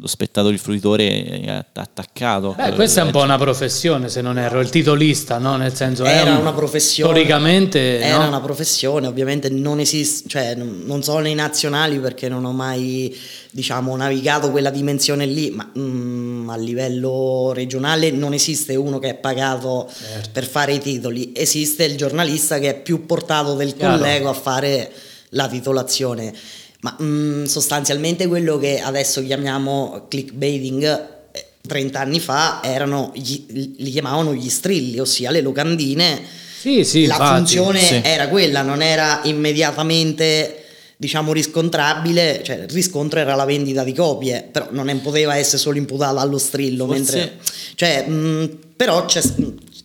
lo 0.00 0.06
spettatore, 0.06 0.54
il 0.54 0.60
fruitore 0.60 1.42
att- 1.48 1.76
attaccato. 1.78 2.54
Beh, 2.56 2.72
questa 2.74 3.00
è 3.00 3.04
un 3.04 3.10
po' 3.10 3.22
una 3.22 3.36
professione, 3.38 4.08
se 4.08 4.20
non 4.20 4.38
erro, 4.38 4.60
il 4.60 4.70
titolista, 4.70 5.38
no? 5.38 5.56
Nel 5.56 5.74
senso 5.74 6.04
è 6.04 6.10
Era 6.10 6.32
un- 6.32 6.38
una 6.38 6.52
professione. 6.52 7.10
Storicamente, 7.12 7.98
Era 8.00 8.18
no? 8.22 8.28
una 8.28 8.40
professione, 8.40 9.06
ovviamente 9.06 9.48
non 9.48 9.80
esiste, 9.80 10.28
cioè 10.28 10.54
non 10.54 10.82
non 10.86 11.02
so 11.02 11.18
nei 11.18 11.34
nazionali 11.34 11.98
perché 11.98 12.28
non 12.28 12.44
ho 12.44 12.52
mai, 12.52 13.14
diciamo, 13.50 13.94
navigato 13.96 14.50
quella 14.50 14.70
dimensione 14.70 15.26
lì, 15.26 15.50
ma 15.50 15.70
mm, 15.76 16.48
a 16.48 16.56
livello 16.56 17.52
regionale 17.54 18.10
non 18.10 18.32
esiste 18.32 18.74
uno 18.76 18.98
che 18.98 19.10
è 19.10 19.14
pagato 19.14 19.88
Certo. 19.92 20.28
per 20.32 20.46
fare 20.46 20.72
i 20.74 20.78
titoli, 20.78 21.32
esiste 21.34 21.84
il 21.84 21.96
giornalista 21.96 22.58
che 22.58 22.70
è 22.70 22.80
più 22.80 23.06
portato 23.06 23.54
del 23.54 23.74
Chiaro. 23.74 23.96
collega 23.98 24.28
a 24.30 24.34
fare 24.34 24.92
la 25.30 25.46
titolazione. 25.48 26.32
Ma 26.80 26.96
mm, 27.02 27.44
sostanzialmente 27.44 28.26
quello 28.28 28.56
che 28.58 28.80
adesso 28.80 29.22
chiamiamo 29.24 30.06
clickbaiting 30.08 30.84
eh, 31.32 31.46
30 31.66 31.98
anni 31.98 32.20
fa 32.20 32.60
erano 32.62 33.10
gli- 33.14 33.74
li 33.78 33.90
chiamavano 33.90 34.32
gli 34.32 34.48
strilli, 34.48 35.00
ossia 35.00 35.30
le 35.32 35.40
locandine 35.40 36.20
Sì, 36.60 36.84
sì, 36.84 37.06
la 37.06 37.14
infatti. 37.14 37.36
funzione 37.36 37.80
sì. 37.80 38.00
era 38.04 38.28
quella, 38.28 38.62
non 38.62 38.80
era 38.82 39.20
immediatamente 39.24 40.62
diciamo 40.96 41.32
riscontrabile, 41.32 42.42
cioè 42.44 42.56
il 42.56 42.68
riscontro 42.68 43.18
era 43.20 43.34
la 43.34 43.44
vendita 43.44 43.82
di 43.84 43.92
copie, 43.94 44.48
però 44.50 44.68
non 44.70 45.00
poteva 45.00 45.36
essere 45.36 45.58
solo 45.58 45.78
imputata 45.78 46.20
allo 46.20 46.38
strillo, 46.38 46.86
Forse- 46.86 47.00
mentre 47.16 47.38
cioè 47.74 48.06
mh, 48.06 48.58
però 48.76 49.04
c'è 49.04 49.20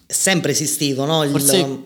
sempre 0.07 0.51
esistito, 0.51 1.05
no? 1.05 1.23
Il- 1.23 1.31
Forse, 1.31 1.79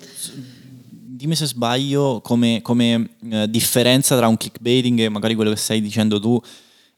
dimmi 1.18 1.36
se 1.36 1.46
sbaglio, 1.48 2.22
come, 2.22 2.62
come, 2.62 3.10
eh, 3.32 3.50
differenza 3.50 4.16
tra 4.16 4.28
un 4.28 4.38
clickbaiting 4.38 5.00
e 5.00 5.10
magari 5.10 5.34
quello 5.36 5.50
che 5.50 5.58
stai 5.58 5.82
dicendo 5.82 6.20
tu, 6.20 6.40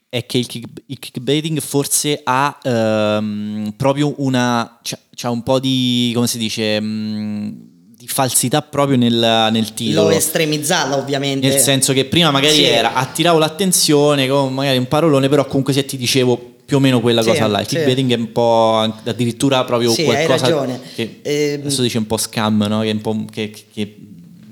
è 0.10 0.26
che 0.26 0.38
il, 0.40 0.46
kick- 0.48 0.82
il 0.88 1.00
clickbaiting 1.00 1.60
forse 1.60 2.20
ha 2.24 2.58
ehm, 2.62 3.74
proprio 3.78 4.14
una... 4.18 4.80
c'ha, 4.84 4.98
c'ha 5.16 5.30
un 5.30 5.42
po' 5.44 5.60
di, 5.60 6.12
come 6.14 6.28
si 6.28 6.38
dice, 6.38 6.80
mh, 6.80 7.68
di 7.96 8.08
falsità 8.08 8.62
proprio 8.62 8.98
nel, 8.98 9.50
nel 9.52 9.74
titolo. 9.74 10.10
l'ho 10.10 10.16
estremizzata 10.16 10.98
ovviamente. 10.98 11.48
Nel 11.48 11.60
senso 11.60 11.94
che 11.94 12.06
prima 12.06 12.32
magari 12.32 12.56
Sì. 12.56 12.64
era 12.64 12.94
attiravo 12.96 13.38
l'attenzione 13.38 14.28
con 14.28 14.54
magari 14.54 14.78
un 14.78 14.88
parolone, 14.88 15.30
però 15.30 15.46
comunque 15.46 15.74
se 15.74 15.86
ti 15.86 15.96
dicevo 15.98 16.56
più 16.66 16.78
o 16.78 16.80
meno 16.80 17.02
quella 17.02 17.22
Sì, 17.22 17.30
cosa 17.30 17.48
là. 17.48 17.60
Il 17.62 17.68
sì. 17.68 17.76
clickbaiting 17.76 18.12
è 18.14 18.16
un 18.16 18.32
po' 18.32 18.78
addirittura 18.78 19.64
proprio 19.66 19.92
Sì, 19.92 20.02
hai 20.02 20.26
qualcosa 20.26 20.48
ragione. 20.48 20.80
che 20.96 21.20
Ehm, 21.24 21.62
adesso 21.62 21.82
dice 21.82 21.98
un 21.98 22.08
po' 22.08 22.18
scam, 22.18 22.66
no? 22.70 22.80
Che, 22.82 22.90
è 22.90 22.94
un 22.94 23.02
po', 23.02 23.26
che, 23.30 23.52
che 23.74 23.96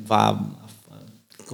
va 0.08 0.36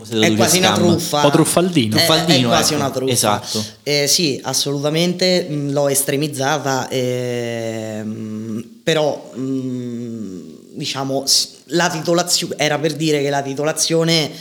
è 0.10 0.34
quasi 0.36 0.58
una 0.58 0.74
truffa. 0.74 1.18
Un 1.18 1.22
po' 1.24 1.30
truffaldino. 1.30 1.98
È- 1.98 2.02
È, 2.02 2.06
quasi 2.08 2.74
ecco. 2.74 2.82
una 2.82 2.89
truffa. 2.89 3.12
Esatto. 3.13 3.63
Eh, 3.84 4.08
sì, 4.08 4.39
assolutamente 4.44 5.44
mh, 5.48 5.72
l'ho 5.72 5.88
estremizzata, 5.88 6.88
ehm, 6.89 8.80
però 8.84 9.32
mh, 9.36 10.76
diciamo 10.76 11.26
s- 11.28 11.50
la 11.66 11.89
titolazione 11.92 12.56
era 12.58 12.80
per 12.80 12.96
dire 12.96 13.22
che 13.22 13.30
la 13.30 13.44
titolazione 13.44 14.32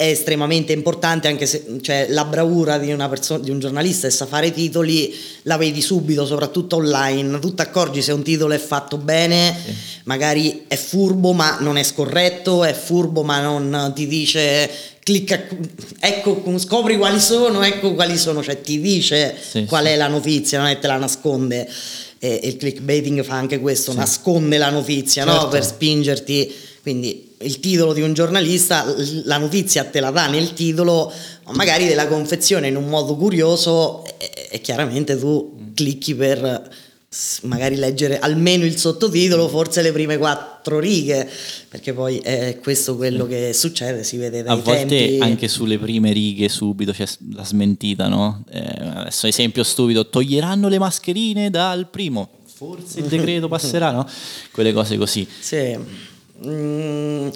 è 0.00 0.06
estremamente 0.06 0.72
importante 0.72 1.28
anche 1.28 1.44
se 1.44 1.62
cioè, 1.82 2.06
la 2.08 2.24
bravura 2.24 2.78
di, 2.78 2.90
una 2.90 3.06
persona, 3.10 3.44
di 3.44 3.50
un 3.50 3.58
giornalista 3.58 4.06
e 4.06 4.10
sa 4.10 4.24
fare 4.24 4.50
titoli 4.50 5.14
la 5.42 5.58
vedi 5.58 5.82
subito 5.82 6.24
soprattutto 6.24 6.76
online 6.76 7.38
tu 7.38 7.52
ti 7.52 7.60
accorgi 7.60 8.00
se 8.00 8.12
un 8.12 8.22
titolo 8.22 8.54
è 8.54 8.58
fatto 8.58 8.96
bene 8.96 9.54
magari 10.04 10.64
è 10.68 10.76
furbo 10.76 11.34
ma 11.34 11.58
non 11.60 11.76
è 11.76 11.82
scorretto 11.82 12.64
è 12.64 12.72
furbo 12.72 13.22
ma 13.24 13.42
non 13.42 13.92
ti 13.94 14.06
dice 14.06 14.70
clicca 15.02 15.38
ecco 15.98 16.42
scopri 16.56 16.96
quali 16.96 17.20
sono 17.20 17.62
ecco 17.62 17.92
quali 17.92 18.16
sono 18.16 18.42
cioè 18.42 18.58
ti 18.62 18.80
dice 18.80 19.36
Sì, 19.38 19.66
qual 19.66 19.84
sì. 19.84 19.90
è 19.90 19.96
la 19.96 20.08
notizia 20.08 20.60
non 20.60 20.68
è 20.68 20.78
te 20.78 20.86
la 20.86 20.96
nasconde 20.96 21.68
e, 22.18 22.40
e 22.42 22.48
il 22.48 22.56
clickbaiting 22.56 23.22
fa 23.22 23.34
anche 23.34 23.60
questo 23.60 23.92
nasconde 23.92 24.56
la 24.56 24.70
notizia 24.70 25.24
no? 25.24 25.32
Certo. 25.32 25.48
per 25.48 25.62
spingerti 25.66 26.54
quindi 26.80 27.28
il 27.42 27.60
titolo 27.60 27.92
di 27.92 28.02
un 28.02 28.12
giornalista, 28.12 28.84
la 29.24 29.38
notizia 29.38 29.84
te 29.84 30.00
la 30.00 30.10
dà 30.10 30.26
nel 30.26 30.52
titolo, 30.52 31.12
ma 31.46 31.52
magari 31.52 31.86
te 31.86 31.94
la 31.94 32.06
confeziona 32.06 32.66
in 32.66 32.76
un 32.76 32.86
modo 32.86 33.16
curioso 33.16 34.04
e, 34.18 34.48
e 34.50 34.60
chiaramente 34.60 35.18
tu 35.18 35.70
clicchi 35.74 36.14
per 36.14 36.88
magari 37.42 37.74
leggere 37.74 38.20
almeno 38.20 38.64
il 38.64 38.76
sottotitolo, 38.76 39.48
forse 39.48 39.82
le 39.82 39.90
prime 39.90 40.16
quattro 40.16 40.78
righe, 40.78 41.28
perché 41.68 41.92
poi 41.92 42.18
è 42.18 42.58
questo 42.62 42.94
quello 42.96 43.26
che 43.26 43.52
succede, 43.52 44.04
si 44.04 44.16
vede 44.16 44.42
dai 44.42 44.52
A 44.52 44.60
volte 44.60 44.86
tempi. 44.86 45.18
anche 45.20 45.48
sulle 45.48 45.78
prime 45.78 46.12
righe 46.12 46.48
subito 46.48 46.92
c'è 46.92 47.06
la 47.34 47.44
smentita, 47.44 48.06
no? 48.06 48.44
Eh, 48.50 48.60
adesso 48.94 49.26
esempio 49.26 49.64
stupido, 49.64 50.08
toglieranno 50.08 50.68
le 50.68 50.78
mascherine 50.78 51.50
dal 51.50 51.88
primo, 51.88 52.28
forse 52.46 53.00
il 53.00 53.06
decreto 53.06 53.48
passerà, 53.48 53.90
no? 53.90 54.06
Quelle 54.52 54.72
cose 54.72 54.96
così. 54.96 55.26
Sì. 55.40 55.76
Mm, 56.46 57.28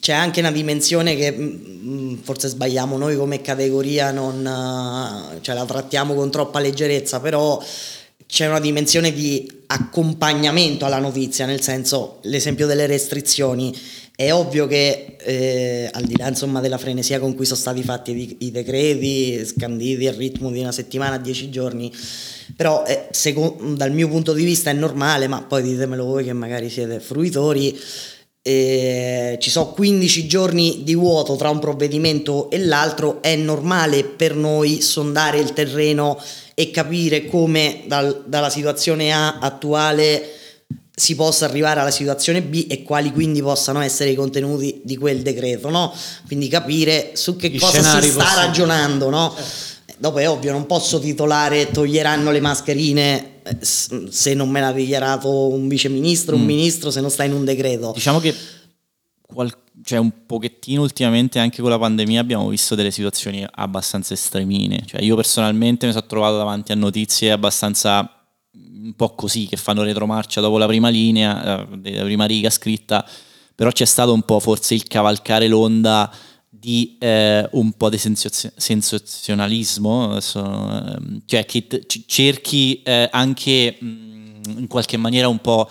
c'è 0.00 0.12
anche 0.12 0.40
una 0.40 0.52
dimensione 0.52 1.16
che 1.16 1.32
mm, 1.32 2.16
forse 2.22 2.48
sbagliamo 2.48 2.96
noi 2.96 3.16
come 3.16 3.40
categoria, 3.40 4.10
non, 4.10 4.46
eh, 4.46 5.40
cioè 5.40 5.54
la 5.54 5.64
trattiamo 5.64 6.14
con 6.14 6.30
troppa 6.30 6.60
leggerezza, 6.60 7.20
però 7.20 7.62
c'è 8.26 8.46
una 8.46 8.60
dimensione 8.60 9.12
di 9.12 9.62
accompagnamento 9.66 10.84
alla 10.84 10.98
notizia, 10.98 11.46
nel 11.46 11.60
senso 11.60 12.18
l'esempio 12.22 12.66
delle 12.66 12.86
restrizioni. 12.86 13.74
È 14.14 14.32
ovvio 14.32 14.66
che 14.66 15.16
eh, 15.20 15.90
al 15.92 16.04
di 16.04 16.16
là 16.16 16.28
insomma, 16.28 16.60
della 16.60 16.78
frenesia 16.78 17.20
con 17.20 17.34
cui 17.34 17.44
sono 17.44 17.58
stati 17.58 17.82
fatti 17.82 18.12
i, 18.12 18.36
i 18.46 18.50
decreti, 18.50 19.44
scanditi 19.44 20.06
al 20.06 20.14
ritmo 20.14 20.50
di 20.50 20.60
una 20.60 20.72
settimana, 20.72 21.18
dieci 21.18 21.50
giorni, 21.50 21.92
però 22.56 22.84
eh, 22.84 23.08
secondo, 23.10 23.74
dal 23.74 23.92
mio 23.92 24.08
punto 24.08 24.32
di 24.32 24.44
vista 24.44 24.70
è 24.70 24.72
normale, 24.72 25.28
ma 25.28 25.42
poi 25.42 25.62
ditemelo 25.62 26.04
voi 26.04 26.24
che 26.24 26.32
magari 26.32 26.70
siete 26.70 26.98
fruitori, 26.98 27.78
eh, 28.48 29.38
ci 29.40 29.50
sono 29.50 29.72
15 29.72 30.28
giorni 30.28 30.82
di 30.84 30.94
vuoto 30.94 31.34
tra 31.34 31.50
un 31.50 31.58
provvedimento 31.58 32.48
e 32.48 32.64
l'altro, 32.64 33.20
è 33.20 33.34
normale 33.34 34.04
per 34.04 34.36
noi 34.36 34.80
sondare 34.82 35.40
il 35.40 35.52
terreno 35.52 36.16
e 36.54 36.70
capire 36.70 37.26
come 37.26 37.82
dal, 37.88 38.22
dalla 38.24 38.48
situazione 38.48 39.12
A 39.12 39.40
attuale 39.40 40.30
si 40.94 41.16
possa 41.16 41.46
arrivare 41.46 41.80
alla 41.80 41.90
situazione 41.90 42.40
B 42.40 42.66
e 42.68 42.84
quali 42.84 43.10
quindi 43.10 43.42
possano 43.42 43.80
essere 43.80 44.10
i 44.10 44.14
contenuti 44.14 44.80
di 44.84 44.96
quel 44.96 45.22
decreto, 45.22 45.68
no? 45.68 45.92
Quindi 46.28 46.46
capire 46.46 47.10
su 47.14 47.34
che 47.34 47.48
I 47.48 47.58
cosa 47.58 48.00
si 48.00 48.10
sta 48.10 48.32
ragionando, 48.36 49.10
no? 49.10 49.34
Eh. 49.36 49.42
Dopo 49.98 50.18
è 50.18 50.28
ovvio, 50.28 50.52
non 50.52 50.66
posso 50.66 51.00
titolare 51.00 51.72
toglieranno 51.72 52.30
le 52.30 52.40
mascherine 52.40 53.30
se 53.60 54.34
non 54.34 54.48
me 54.48 54.60
l'ha 54.60 54.72
dichiarato 54.72 55.48
un 55.48 55.68
viceministro, 55.68 56.36
mm. 56.36 56.40
un 56.40 56.46
ministro, 56.46 56.90
se 56.90 57.00
non 57.00 57.10
sta 57.10 57.24
in 57.24 57.32
un 57.32 57.44
decreto. 57.44 57.92
Diciamo 57.94 58.18
che 58.18 58.34
qual- 59.22 59.56
cioè 59.82 59.98
un 59.98 60.10
pochettino 60.26 60.82
ultimamente 60.82 61.38
anche 61.38 61.60
con 61.60 61.70
la 61.70 61.78
pandemia 61.78 62.20
abbiamo 62.20 62.48
visto 62.48 62.74
delle 62.74 62.90
situazioni 62.90 63.46
abbastanza 63.48 64.14
estremine. 64.14 64.82
Cioè 64.84 65.02
io 65.02 65.16
personalmente 65.16 65.86
mi 65.86 65.92
sono 65.92 66.06
trovato 66.06 66.36
davanti 66.36 66.72
a 66.72 66.74
notizie 66.74 67.30
abbastanza 67.30 68.10
un 68.52 68.94
po' 68.94 69.14
così 69.14 69.46
che 69.46 69.56
fanno 69.56 69.82
retromarcia 69.82 70.40
dopo 70.40 70.58
la 70.58 70.66
prima 70.66 70.88
linea, 70.88 71.60
eh, 71.62 71.92
la 71.94 72.04
prima 72.04 72.24
riga 72.24 72.50
scritta, 72.50 73.06
però 73.54 73.70
c'è 73.70 73.84
stato 73.84 74.12
un 74.12 74.22
po' 74.22 74.40
forse 74.40 74.74
il 74.74 74.84
cavalcare 74.84 75.48
l'onda 75.48 76.12
di 76.66 76.96
eh, 76.98 77.48
un 77.52 77.74
po' 77.74 77.88
di 77.88 77.96
sensazionalismo, 77.96 80.10
adesso, 80.10 80.40
ehm, 80.40 81.22
cioè 81.24 81.46
che 81.46 81.68
t- 81.68 82.02
cerchi 82.06 82.82
eh, 82.82 83.08
anche 83.12 83.76
mh, 83.78 83.86
mm, 83.86 84.58
in 84.58 84.66
qualche 84.66 84.96
maniera 84.96 85.28
un 85.28 85.38
po' 85.38 85.70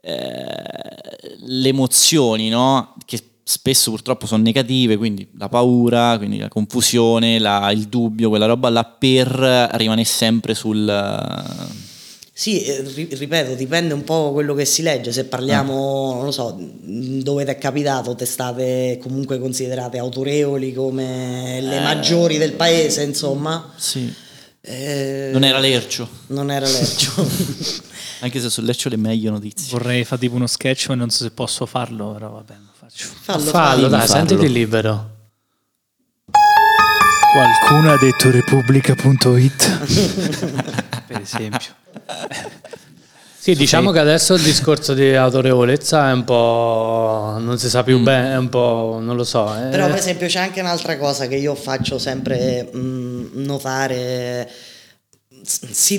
eh, 0.00 1.36
le 1.38 1.68
emozioni, 1.68 2.48
no? 2.48 2.96
che 3.04 3.22
spesso 3.44 3.92
purtroppo 3.92 4.26
sono 4.26 4.42
negative, 4.42 4.96
quindi 4.96 5.28
la 5.38 5.48
paura, 5.48 6.18
quindi 6.18 6.38
la 6.38 6.48
confusione, 6.48 7.38
la, 7.38 7.70
il 7.70 7.86
dubbio, 7.86 8.28
quella 8.28 8.46
roba 8.46 8.68
là 8.68 8.84
per 8.84 9.28
rimanere 9.74 10.08
sempre 10.08 10.54
sul 10.54 10.84
sì, 12.38 12.62
eh, 12.64 12.82
ripeto, 12.82 13.54
dipende 13.54 13.94
un 13.94 14.04
po' 14.04 14.30
quello 14.32 14.52
che 14.52 14.66
si 14.66 14.82
legge, 14.82 15.10
se 15.10 15.24
parliamo, 15.24 16.10
ah. 16.10 16.14
non 16.16 16.24
lo 16.26 16.30
so, 16.30 16.54
dove 16.54 17.46
ti 17.46 17.50
è 17.50 17.56
capitato, 17.56 18.14
testate 18.14 18.98
comunque 19.00 19.38
considerate 19.38 19.96
autorevoli 19.96 20.74
come 20.74 21.62
le 21.62 21.78
eh. 21.78 21.80
maggiori 21.80 22.36
del 22.36 22.52
paese, 22.52 23.04
insomma. 23.04 23.72
Sì. 23.76 24.14
Eh, 24.60 25.30
non 25.32 25.44
era 25.44 25.58
Lercio. 25.58 26.06
Non 26.26 26.50
era 26.50 26.68
Lercio. 26.68 27.14
Anche 28.20 28.38
se 28.38 28.50
su 28.50 28.60
Leccio 28.60 28.90
le 28.90 28.98
meglio 28.98 29.30
notizie. 29.30 29.70
Vorrei 29.70 30.04
fare 30.04 30.20
tipo 30.20 30.34
uno 30.34 30.46
sketch, 30.46 30.88
ma 30.88 30.94
non 30.94 31.08
so 31.08 31.24
se 31.24 31.30
posso 31.30 31.64
farlo, 31.64 32.12
però 32.12 32.32
vabbè, 32.32 32.52
lo 32.52 32.72
faccio. 32.78 33.06
Fallo, 33.18 33.44
fallo, 33.44 33.50
fallo 33.50 33.88
dai, 33.88 34.06
farlo. 34.06 34.28
sentiti 34.28 34.52
libero. 34.52 35.10
Qualcuno 37.32 37.92
ha 37.92 37.96
detto 37.96 38.30
repubblica.it 38.30 40.82
esempio. 41.26 41.74
Sì, 43.46 43.54
diciamo 43.54 43.92
che 43.92 44.00
adesso 44.00 44.34
il 44.34 44.42
discorso 44.42 44.92
di 44.92 45.14
autorevolezza 45.14 46.10
è 46.10 46.12
un 46.12 46.24
po'. 46.24 47.36
non 47.38 47.56
si 47.60 47.68
sa 47.68 47.84
più 47.84 48.00
mm. 48.00 48.02
bene, 48.02 48.32
è 48.32 48.36
un 48.36 48.48
po'. 48.48 48.98
non 49.00 49.14
lo 49.14 49.22
so. 49.22 49.54
È... 49.54 49.68
Però, 49.68 49.86
per 49.86 49.98
esempio, 49.98 50.26
c'è 50.26 50.40
anche 50.40 50.58
un'altra 50.58 50.98
cosa 50.98 51.28
che 51.28 51.36
io 51.36 51.54
faccio 51.54 51.96
sempre 52.00 52.68
mh, 52.72 52.76
mm, 52.76 53.26
notare 53.44 54.50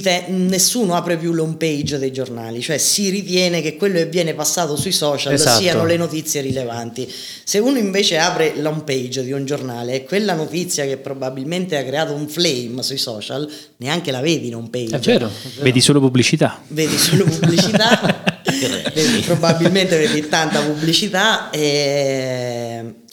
te, 0.01 0.25
nessuno 0.27 0.95
apre 0.95 1.17
più 1.17 1.31
l'home 1.31 1.55
page 1.55 1.97
dei 1.97 2.11
giornali, 2.11 2.61
cioè 2.61 2.77
si 2.77 3.09
ritiene 3.09 3.61
che 3.61 3.77
quello 3.77 3.95
che 3.95 4.07
viene 4.07 4.33
passato 4.33 4.75
sui 4.75 4.91
social 4.91 5.33
esatto. 5.33 5.61
siano 5.61 5.85
le 5.85 5.95
notizie 5.95 6.41
rilevanti. 6.41 7.11
Se 7.43 7.59
uno 7.59 7.77
invece 7.77 8.17
apre 8.17 8.53
l'home 8.57 8.83
page 8.83 9.23
di 9.23 9.31
un 9.31 9.45
giornale 9.45 9.93
e 9.93 10.03
quella 10.03 10.33
notizia 10.33 10.85
che 10.85 10.97
probabilmente 10.97 11.77
ha 11.77 11.83
creato 11.83 12.13
un 12.13 12.27
flame 12.27 12.83
sui 12.83 12.97
social, 12.97 13.49
neanche 13.77 14.11
la 14.11 14.19
vedi 14.19 14.47
in 14.47 14.55
home 14.55 14.69
page. 14.69 14.95
È 14.95 14.99
vero, 14.99 15.27
è 15.27 15.47
vero. 15.47 15.63
vedi 15.63 15.81
solo 15.81 15.99
pubblicità. 15.99 16.61
Vedi 16.67 16.97
solo 16.97 17.23
pubblicità, 17.23 18.23
vedi, 18.93 19.21
probabilmente 19.21 19.97
vedi 19.97 20.27
tanta 20.27 20.61
pubblicità 20.61 21.49
e 21.51 23.05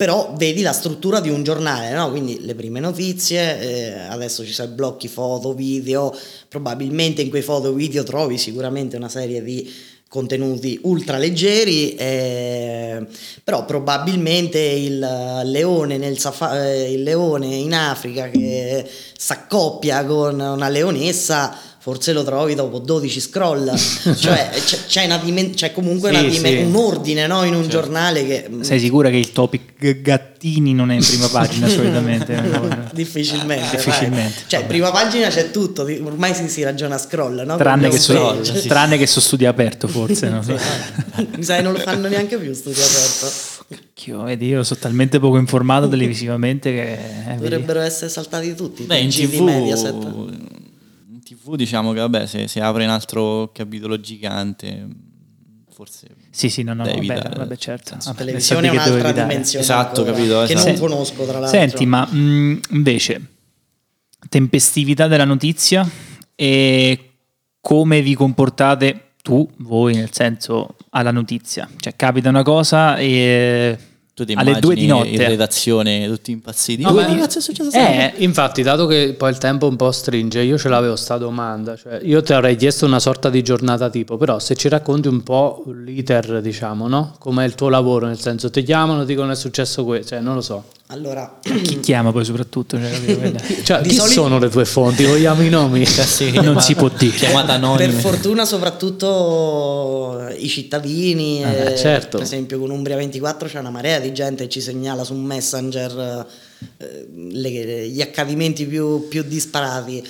però 0.00 0.32
vedi 0.34 0.62
la 0.62 0.72
struttura 0.72 1.20
di 1.20 1.28
un 1.28 1.42
giornale, 1.42 1.92
no? 1.92 2.08
quindi 2.08 2.38
le 2.40 2.54
prime 2.54 2.80
notizie, 2.80 3.60
eh, 3.60 3.92
adesso 4.08 4.46
ci 4.46 4.52
sono 4.52 4.72
blocchi 4.72 5.08
foto, 5.08 5.52
video, 5.52 6.16
probabilmente 6.48 7.20
in 7.20 7.28
quei 7.28 7.42
foto 7.42 7.74
video 7.74 8.02
trovi 8.02 8.38
sicuramente 8.38 8.96
una 8.96 9.10
serie 9.10 9.42
di 9.42 9.70
contenuti 10.08 10.80
ultra 10.84 11.18
leggeri, 11.18 11.96
eh, 11.96 13.06
però 13.44 13.66
probabilmente 13.66 14.58
il 14.58 14.98
leone, 15.44 15.98
nel 15.98 16.18
safa- 16.18 16.64
eh, 16.64 16.92
il 16.92 17.02
leone 17.02 17.54
in 17.54 17.74
Africa 17.74 18.30
che 18.30 18.88
si 19.14 19.32
accoppia 19.32 20.06
con 20.06 20.40
una 20.40 20.68
leonessa 20.70 21.54
forse 21.82 22.12
lo 22.12 22.22
trovi 22.22 22.54
dopo 22.54 22.78
12 22.78 23.20
scroll, 23.20 23.74
cioè 23.74 24.50
c'è, 24.62 24.78
c'è, 24.86 25.20
dimen- 25.22 25.54
c'è 25.54 25.72
comunque 25.72 26.14
sì, 26.14 26.28
dimen- 26.28 26.58
sì. 26.58 26.62
un 26.62 26.76
ordine 26.76 27.26
no? 27.26 27.42
in 27.44 27.54
un 27.54 27.62
certo. 27.62 27.78
giornale 27.78 28.26
che... 28.26 28.46
Mm, 28.50 28.60
Sei 28.60 28.78
sicura 28.78 29.08
che 29.08 29.16
il 29.16 29.32
topic 29.32 30.02
gattini 30.02 30.74
non 30.74 30.90
è 30.90 30.96
in 30.96 31.04
prima 31.04 31.28
pagina 31.28 31.68
solitamente? 31.72 32.38
Difficilmente. 32.92 33.76
Difficilmente. 33.76 34.42
Cioè, 34.46 34.66
prima 34.66 34.90
pagina 34.90 35.28
c'è 35.28 35.50
tutto, 35.50 35.88
ormai 36.02 36.34
si, 36.34 36.50
si 36.50 36.62
ragiona 36.62 36.96
a 36.96 36.98
scroll, 36.98 37.44
no? 37.46 37.56
Tranne 37.56 37.88
che, 37.88 37.98
so, 37.98 38.38
tranne 38.68 38.98
che 38.98 39.06
su 39.06 39.20
studio 39.20 39.48
aperto 39.48 39.88
forse. 39.88 40.28
No? 40.28 40.44
Mi 41.34 41.42
sa 41.42 41.56
che 41.56 41.62
non 41.62 41.72
lo 41.72 41.78
fanno 41.78 42.08
neanche 42.08 42.36
più 42.36 42.52
studio 42.52 42.82
aperto. 42.82 43.32
Cacchio, 43.70 44.24
vedi, 44.24 44.48
io 44.48 44.62
sono 44.64 44.80
talmente 44.80 45.18
poco 45.18 45.38
informato 45.38 45.88
televisivamente 45.88 46.72
che... 46.72 46.92
Eh, 47.32 47.34
Dovrebbero 47.36 47.78
vedi. 47.78 47.90
essere 47.90 48.10
saltati 48.10 48.54
tutti. 48.54 48.82
Beh, 48.82 48.98
in 48.98 49.08
TV... 49.08 49.40
Mediaset 49.40 50.59
TV 51.50 51.56
diciamo 51.56 51.92
che 51.92 52.00
vabbè, 52.00 52.26
se, 52.26 52.48
se 52.48 52.60
apre 52.60 52.84
un 52.84 52.90
altro 52.90 53.50
capitolo 53.52 54.00
gigante 54.00 54.86
forse 55.70 56.08
sì 56.30 56.50
sì 56.50 56.62
no 56.62 56.74
no 56.74 56.84
vabbè, 56.84 57.30
vabbè 57.36 57.56
certo. 57.56 57.96
la 58.04 58.14
televisione 58.14 58.68
è 58.68 58.70
un'altra 58.70 59.12
dimensione 59.12 59.64
esatto 59.64 60.00
ancora, 60.00 60.16
capito 60.16 60.44
che 60.44 60.52
esatto. 60.52 60.70
non 60.70 60.78
conosco 60.78 61.24
tra 61.24 61.38
l'altro. 61.38 61.58
senti 61.58 61.86
ma 61.86 62.06
mh, 62.06 62.18
mm, 62.18 62.58
invece 62.70 63.26
tempestività 64.28 65.06
della 65.06 65.24
notizia 65.24 65.88
e 66.34 67.10
come 67.60 68.02
vi 68.02 68.14
comportate 68.14 69.12
tu 69.22 69.48
voi 69.58 69.94
nel 69.94 70.12
senso 70.12 70.76
alla 70.90 71.10
notizia? 71.10 71.68
Cioè 71.78 71.94
capita 71.96 72.28
una 72.28 72.42
cosa 72.42 72.96
e 72.96 73.78
tu 74.20 74.26
ti 74.26 74.34
alle 74.34 74.58
due 74.60 74.74
di 74.74 74.86
notte 74.86 75.08
in 75.08 75.18
redazione 75.18 76.06
tutti 76.06 76.30
impazziti. 76.30 76.82
No, 76.82 76.92
di... 76.92 77.16
cazzo 77.16 77.38
è 77.38 77.42
successo? 77.42 77.76
Eh, 77.76 78.14
infatti, 78.18 78.62
dato 78.62 78.86
che 78.86 79.14
poi 79.16 79.30
il 79.30 79.38
tempo 79.38 79.66
un 79.66 79.76
po' 79.76 79.90
stringe, 79.90 80.42
io 80.42 80.58
ce 80.58 80.68
l'avevo 80.68 80.96
sta 80.96 81.16
domanda. 81.16 81.76
Cioè, 81.76 82.00
io 82.02 82.22
ti 82.22 82.32
avrei 82.32 82.56
chiesto 82.56 82.84
una 82.84 83.00
sorta 83.00 83.30
di 83.30 83.42
giornata 83.42 83.88
tipo, 83.88 84.16
però 84.16 84.38
se 84.38 84.54
ci 84.54 84.68
racconti 84.68 85.08
un 85.08 85.22
po' 85.22 85.64
l'iter, 85.84 86.40
diciamo, 86.40 86.88
no? 86.88 87.14
Com'è 87.18 87.44
il 87.44 87.54
tuo 87.54 87.68
lavoro, 87.68 88.06
nel 88.06 88.18
senso 88.18 88.50
ti 88.50 88.62
chiamano, 88.62 89.04
dicono 89.04 89.32
è 89.32 89.36
successo 89.36 89.84
questo, 89.84 90.08
cioè 90.14 90.20
non 90.20 90.34
lo 90.34 90.42
so. 90.42 90.64
Allora, 90.92 91.38
chi 91.42 91.78
chiama 91.80 92.10
poi 92.10 92.24
soprattutto? 92.24 92.76
Cioè, 92.78 93.34
cioè, 93.62 93.80
chi 93.82 93.94
solito... 93.94 94.08
sono 94.08 94.38
le 94.38 94.48
tue 94.48 94.64
fonti? 94.64 95.04
Vogliamo 95.04 95.42
i 95.42 95.48
nomi? 95.48 95.86
Cioè, 95.90 96.04
sì, 96.04 96.30
non 96.32 96.60
si 96.60 96.74
può 96.74 96.88
dire. 96.88 97.16
Chiamata. 97.16 97.58
Per 97.76 97.90
fortuna 97.92 98.44
sono 98.44 98.60
i 100.36 100.48
cittadini. 100.48 101.44
Ah, 101.44 101.52
e, 101.52 101.76
certo. 101.76 102.18
Per 102.18 102.26
esempio 102.26 102.58
con 102.58 102.70
Umbria 102.70 102.96
24 102.96 103.48
c'è 103.48 103.58
una 103.58 103.70
marea 103.70 103.98
di 103.98 104.12
gente 104.12 104.44
che 104.44 104.50
ci 104.50 104.60
segnala 104.60 105.04
su 105.04 105.14
Messenger 105.14 106.26
eh, 106.78 107.08
le, 107.14 107.88
gli 107.88 108.02
accadimenti 108.02 108.66
più, 108.66 109.08
più 109.08 109.22
disparati 109.22 110.02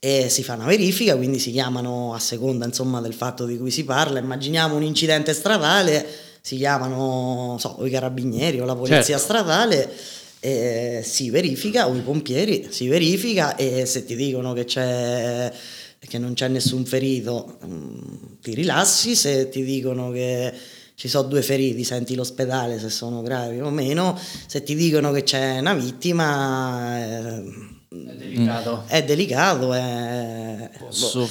e 0.00 0.28
si 0.28 0.44
fa 0.44 0.54
una 0.54 0.66
verifica, 0.66 1.16
quindi 1.16 1.38
si 1.38 1.50
chiamano 1.50 2.14
a 2.14 2.18
seconda 2.20 2.64
insomma, 2.64 3.00
del 3.00 3.14
fatto 3.14 3.46
di 3.46 3.58
cui 3.58 3.70
si 3.70 3.84
parla. 3.84 4.18
Immaginiamo 4.18 4.76
un 4.76 4.82
incidente 4.82 5.32
stradale, 5.32 6.06
si 6.48 6.56
chiamano 6.56 7.56
so, 7.58 7.76
i 7.84 7.90
carabinieri 7.90 8.58
o 8.58 8.64
la 8.64 8.74
polizia 8.74 9.02
certo. 9.02 9.22
stradale 9.22 9.92
eh, 10.40 11.02
si 11.04 11.28
verifica, 11.28 11.86
o 11.86 11.94
i 11.94 12.00
pompieri, 12.00 12.68
si 12.70 12.88
verifica 12.88 13.54
e 13.54 13.84
se 13.84 14.06
ti 14.06 14.16
dicono 14.16 14.54
che, 14.54 14.64
che 14.64 16.18
non 16.18 16.32
c'è 16.32 16.48
nessun 16.48 16.86
ferito, 16.86 17.58
mm, 17.66 17.96
ti 18.40 18.54
rilassi, 18.54 19.14
se 19.14 19.50
ti 19.50 19.62
dicono 19.62 20.10
che 20.10 20.54
ci 20.94 21.06
sono 21.06 21.28
due 21.28 21.42
feriti, 21.42 21.84
senti 21.84 22.14
l'ospedale 22.14 22.78
se 22.78 22.88
sono 22.88 23.20
gravi 23.20 23.60
o 23.60 23.68
meno, 23.68 24.18
se 24.46 24.62
ti 24.62 24.74
dicono 24.74 25.12
che 25.12 25.24
c'è 25.24 25.58
una 25.58 25.74
vittima... 25.74 26.98
Eh, 26.98 27.42
è 27.90 28.14
delicato. 28.14 28.84
È 28.86 29.04
delicato. 29.04 29.74
È... 29.74 30.70
Posso... 30.78 31.28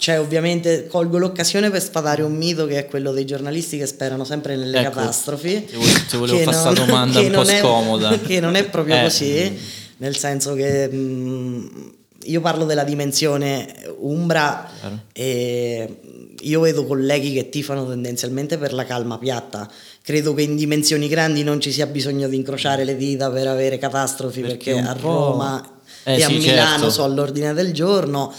Cioè, 0.00 0.18
ovviamente 0.18 0.86
colgo 0.86 1.18
l'occasione 1.18 1.68
per 1.70 1.82
sfatare 1.82 2.22
un 2.22 2.34
mito 2.34 2.64
che 2.66 2.78
è 2.78 2.86
quello 2.86 3.12
dei 3.12 3.26
giornalisti 3.26 3.76
che 3.76 3.84
sperano 3.84 4.24
sempre 4.24 4.56
nelle 4.56 4.78
Ecco, 4.80 4.92
catastrofi. 4.98 5.66
ti 6.08 6.16
volevo- 6.16 6.38
fare 6.38 6.44
non- 6.44 6.54
sta 6.54 6.72
domanda 6.72 7.20
un 7.20 7.26
po' 7.28 7.32
non 7.36 7.50
è- 7.50 7.58
scomoda. 7.60 8.16
Che 8.24 8.40
non 8.40 8.54
è 8.54 8.64
proprio 8.64 8.96
Eh. 8.96 9.02
così, 9.02 9.58
nel 9.98 10.16
senso 10.16 10.54
che 10.54 10.88
mh, 10.88 11.92
io 12.24 12.40
parlo 12.40 12.64
della 12.64 12.84
dimensione 12.84 13.74
umbra 13.98 14.70
Chiaro. 14.80 14.98
e 15.12 15.96
io 16.40 16.60
vedo 16.60 16.86
colleghi 16.86 17.34
che 17.34 17.50
tifano 17.50 17.86
tendenzialmente 17.86 18.56
per 18.56 18.72
la 18.72 18.86
calma 18.86 19.18
piatta. 19.18 19.68
Credo 20.02 20.32
che 20.32 20.40
in 20.40 20.56
dimensioni 20.56 21.08
grandi 21.08 21.42
non 21.42 21.60
ci 21.60 21.70
sia 21.70 21.84
bisogno 21.86 22.26
di 22.26 22.36
incrociare 22.36 22.84
le 22.84 22.96
dita 22.96 23.30
per 23.30 23.48
avere 23.48 23.76
catastrofi 23.76 24.40
Perché 24.40 24.72
perché, 24.72 24.88
a 24.88 24.96
Roma 24.98 25.62
Eh, 26.04 26.14
e 26.16 26.22
a 26.24 26.28
sì, 26.28 26.38
Milano 26.38 26.70
certo. 26.78 26.90
sono 26.90 27.06
all'ordine 27.06 27.52
del 27.52 27.74
giorno. 27.74 28.32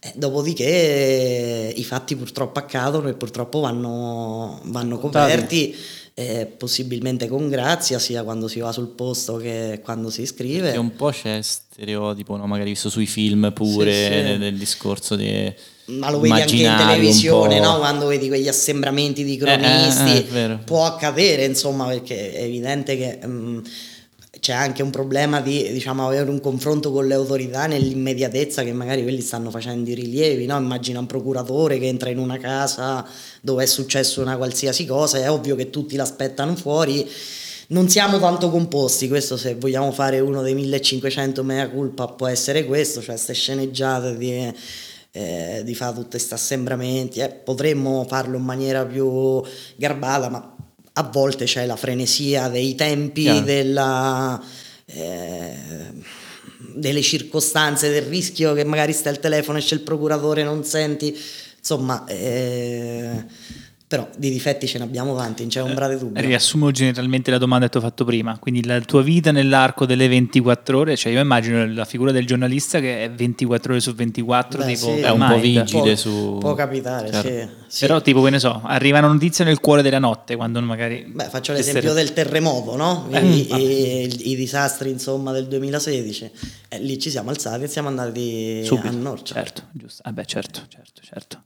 Eh, 0.00 0.12
dopodiché 0.14 0.64
eh, 0.64 1.72
i 1.76 1.82
fatti 1.84 2.14
purtroppo 2.14 2.58
accadono 2.60 3.08
e 3.08 3.14
purtroppo 3.14 3.58
vanno, 3.60 4.60
vanno 4.64 4.98
coperti, 4.98 5.74
eh, 6.14 6.46
possibilmente 6.46 7.26
con 7.26 7.48
grazia, 7.48 7.98
sia 7.98 8.22
quando 8.22 8.46
si 8.46 8.60
va 8.60 8.70
sul 8.70 8.88
posto 8.88 9.36
che 9.36 9.80
quando 9.82 10.10
si 10.10 10.24
scrive. 10.24 10.70
Che 10.72 10.78
un 10.78 10.94
po' 10.94 11.10
c'è 11.10 11.40
stereotipo, 11.42 12.36
no? 12.36 12.46
magari 12.46 12.70
visto 12.70 12.90
sui 12.90 13.06
film 13.06 13.50
pure, 13.52 13.92
Sì, 13.92 14.02
sì. 14.04 14.08
nel, 14.10 14.38
nel 14.38 14.56
discorso 14.56 15.16
di 15.16 15.52
Ma 15.86 16.10
lo 16.10 16.20
vedi 16.20 16.40
anche 16.40 16.56
in 16.56 16.74
televisione, 16.76 17.58
no? 17.58 17.78
quando 17.78 18.06
vedi 18.06 18.28
quegli 18.28 18.48
assembramenti 18.48 19.24
di 19.24 19.34
eh, 19.34 19.38
cronisti. 19.38 20.10
eh, 20.10 20.18
è 20.18 20.24
vero. 20.24 20.60
Può 20.64 20.84
accadere, 20.84 21.44
insomma, 21.44 21.86
perché 21.86 22.32
è 22.34 22.42
evidente 22.42 22.96
che 22.96 23.18
mm, 23.26 23.58
c'è 24.40 24.52
anche 24.52 24.82
un 24.82 24.90
problema 24.90 25.40
di 25.40 25.72
diciamo, 25.72 26.06
avere 26.06 26.30
un 26.30 26.40
confronto 26.40 26.92
con 26.92 27.06
le 27.06 27.14
autorità 27.14 27.66
nell'immediatezza 27.66 28.62
che 28.62 28.72
magari 28.72 29.02
quelli 29.02 29.20
stanno 29.20 29.50
facendo 29.50 29.90
i 29.90 29.94
rilievi. 29.94 30.46
No? 30.46 30.56
Immagina 30.58 30.98
un 30.98 31.06
procuratore 31.06 31.78
che 31.78 31.86
entra 31.86 32.10
in 32.10 32.18
una 32.18 32.38
casa 32.38 33.06
dove 33.40 33.64
è 33.64 33.66
successo 33.66 34.20
una 34.20 34.36
qualsiasi 34.36 34.86
cosa, 34.86 35.18
è 35.18 35.30
ovvio 35.30 35.56
che 35.56 35.70
tutti 35.70 35.96
l'aspettano 35.96 36.54
fuori. 36.56 37.08
Non 37.68 37.88
siamo 37.88 38.18
tanto 38.18 38.50
composti, 38.50 39.08
questo 39.08 39.36
se 39.36 39.54
vogliamo 39.54 39.92
fare 39.92 40.20
uno 40.20 40.40
dei 40.42 40.54
1500 40.54 41.42
mea 41.44 41.68
culpa 41.68 42.06
può 42.06 42.26
essere 42.26 42.64
questo, 42.64 43.00
cioè 43.00 43.14
queste 43.14 43.34
sceneggiate 43.34 44.16
di, 44.16 44.54
eh, 45.12 45.62
di 45.64 45.74
fare 45.74 45.94
tutti 45.94 46.10
questi 46.10 46.32
assembramenti, 46.32 47.20
eh, 47.20 47.28
potremmo 47.28 48.06
farlo 48.08 48.38
in 48.38 48.44
maniera 48.44 48.86
più 48.86 49.42
garbata, 49.76 50.30
ma 50.30 50.56
a 50.98 51.02
volte 51.04 51.44
c'è 51.44 51.64
la 51.64 51.76
frenesia 51.76 52.48
dei 52.48 52.74
tempi, 52.74 53.42
della, 53.44 54.40
eh, 54.84 55.54
delle 56.74 57.02
circostanze, 57.02 57.88
del 57.88 58.02
rischio 58.02 58.52
che 58.52 58.64
magari 58.64 58.92
stai 58.92 59.12
al 59.14 59.20
telefono 59.20 59.58
e 59.58 59.60
c'è 59.60 59.74
il 59.74 59.82
procuratore, 59.82 60.42
non 60.42 60.64
senti, 60.64 61.16
insomma, 61.56 62.04
eh, 62.06 63.24
però 63.88 64.06
di 64.18 64.30
difetti 64.30 64.66
ce 64.66 64.76
ne 64.76 64.84
abbiamo 64.84 65.16
tanti, 65.16 65.40
non 65.42 65.50
c'è 65.50 65.62
ombra 65.62 65.88
di 65.88 65.96
dubbio. 65.98 66.20
Riassumo 66.20 66.70
generalmente 66.70 67.30
la 67.30 67.38
domanda 67.38 67.64
che 67.64 67.72
ti 67.72 67.78
ho 67.78 67.80
fatto 67.80 68.04
prima, 68.04 68.36
quindi 68.38 68.62
la 68.66 68.78
tua 68.80 69.00
vita 69.02 69.32
nell'arco 69.32 69.86
delle 69.86 70.06
24 70.08 70.78
ore, 70.78 70.94
cioè 70.94 71.10
io 71.10 71.20
immagino 71.20 71.66
la 71.72 71.86
figura 71.86 72.12
del 72.12 72.26
giornalista 72.26 72.80
che 72.80 73.04
è 73.04 73.10
24 73.10 73.72
ore 73.72 73.80
su 73.80 73.94
24, 73.94 74.58
Beh, 74.58 74.66
tipo 74.74 74.94
sì. 74.94 75.00
È 75.00 75.08
un 75.10 75.18
po' 75.26 75.36
Mind. 75.38 75.40
vigile 75.40 75.82
Può- 75.82 75.94
su... 75.96 76.36
Può 76.38 76.52
capitare, 76.54 77.08
Chiaro. 77.08 77.28
sì, 77.28 77.48
sì. 77.66 77.86
Però 77.86 78.02
tipo 78.02 78.20
che 78.22 78.28
ne 78.30 78.38
so, 78.38 78.60
arriva 78.62 78.98
una 78.98 79.08
notizia 79.08 79.44
nel 79.46 79.58
cuore 79.58 79.80
della 79.80 79.98
notte 79.98 80.36
quando 80.36 80.60
magari... 80.60 81.04
Beh, 81.08 81.24
faccio 81.30 81.54
l'esempio 81.54 81.94
del 81.94 82.12
terremoto, 82.12 82.76
no? 82.76 83.06
Eh, 83.10 83.24
I, 83.24 83.54
i- 84.04 84.30
i 84.32 84.36
disastri 84.36 84.90
insomma 84.90 85.32
del 85.32 85.46
2016. 85.48 86.30
Eh, 86.68 86.78
lì 86.80 86.98
ci 86.98 87.08
siamo 87.08 87.30
alzati 87.30 87.64
e 87.64 87.68
siamo 87.68 87.88
andati 87.88 88.62
Subito, 88.64 88.88
a 88.88 88.90
Norcia. 88.90 89.34
certo, 89.34 89.62
giusto. 89.72 90.02
Vabbè, 90.04 90.24
certo, 90.26 90.60
certo, 90.68 91.00
certo. 91.02 91.42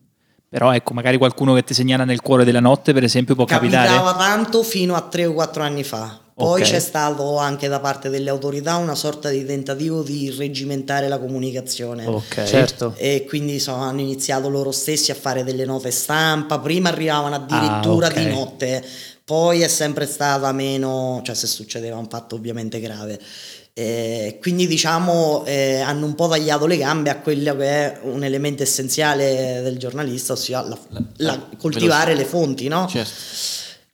Però 0.53 0.71
ecco, 0.75 0.93
magari 0.93 1.17
qualcuno 1.17 1.55
che 1.55 1.65
ti 1.65 1.73
segnala 1.73 2.05
nel 2.05 2.21
cuore 2.21 2.45
della 2.45 2.61
notte, 2.61 2.93
per 2.93 3.05
esempio, 3.05 3.35
può 3.35 3.47
Capitava 3.47 3.87
capitare. 4.12 4.19
tanto 4.19 4.62
fino 4.62 4.95
a 4.95 5.01
3 5.01 5.25
o 5.25 5.33
4 5.33 5.62
anni 5.62 5.83
fa. 5.83 6.21
Poi 6.35 6.61
Ok. 6.61 6.67
c'è 6.69 6.79
stato 6.79 7.38
anche 7.38 7.69
da 7.69 7.81
parte 7.81 8.11
delle 8.11 8.29
autorità 8.29 8.77
una 8.77 8.95
sorta 8.95 9.31
di 9.31 9.47
tentativo 9.47 10.03
di 10.03 10.31
reggimentare 10.37 11.09
la 11.09 11.19
comunicazione. 11.19 12.05
Ok. 12.07 12.43
Certo. 12.45 12.93
E 12.99 13.25
quindi 13.27 13.59
so, 13.61 13.73
hanno 13.73 14.01
iniziato 14.01 14.51
loro 14.51 14.73
stessi 14.73 15.11
a 15.11 15.15
fare 15.15 15.43
delle 15.43 15.65
note 15.65 15.91
stampa. 15.91 16.59
Prima 16.59 16.91
arrivavano 16.91 17.35
addirittura 17.35 18.09
Ah, 18.09 18.11
ok. 18.11 18.19
di 18.19 18.27
notte, 18.27 18.85
poi 19.25 19.62
è 19.62 19.69
sempre 19.69 20.05
stata 20.05 20.53
meno, 20.53 21.23
cioè 21.25 21.35
se 21.35 21.47
succedeva 21.47 21.97
un 21.97 22.09
fatto 22.11 22.35
ovviamente 22.35 22.79
grave. 22.79 23.19
Eh, 23.75 24.37
quindi 24.43 24.67
diciamo 24.67 25.45
eh, 25.47 25.81
hanno 25.81 26.05
un 26.05 26.15
po' 26.15 26.29
tagliato 26.29 26.67
le 26.67 26.77
gambe 26.77 27.09
a 27.09 27.17
quello 27.21 27.57
che 27.57 27.65
è 27.65 27.99
un 28.03 28.23
elemento 28.23 28.63
essenziale 28.63 29.61
del 29.63 29.79
giornalista, 29.79 30.35
ossia 30.35 30.61
la- 30.61 30.79
La- 30.91 31.03
la- 31.17 31.49
coltivare 31.57 32.13
velocità. 32.13 32.23
le 32.23 32.25
fonti, 32.45 32.69
no? 32.69 32.87
Certo. 32.87 33.11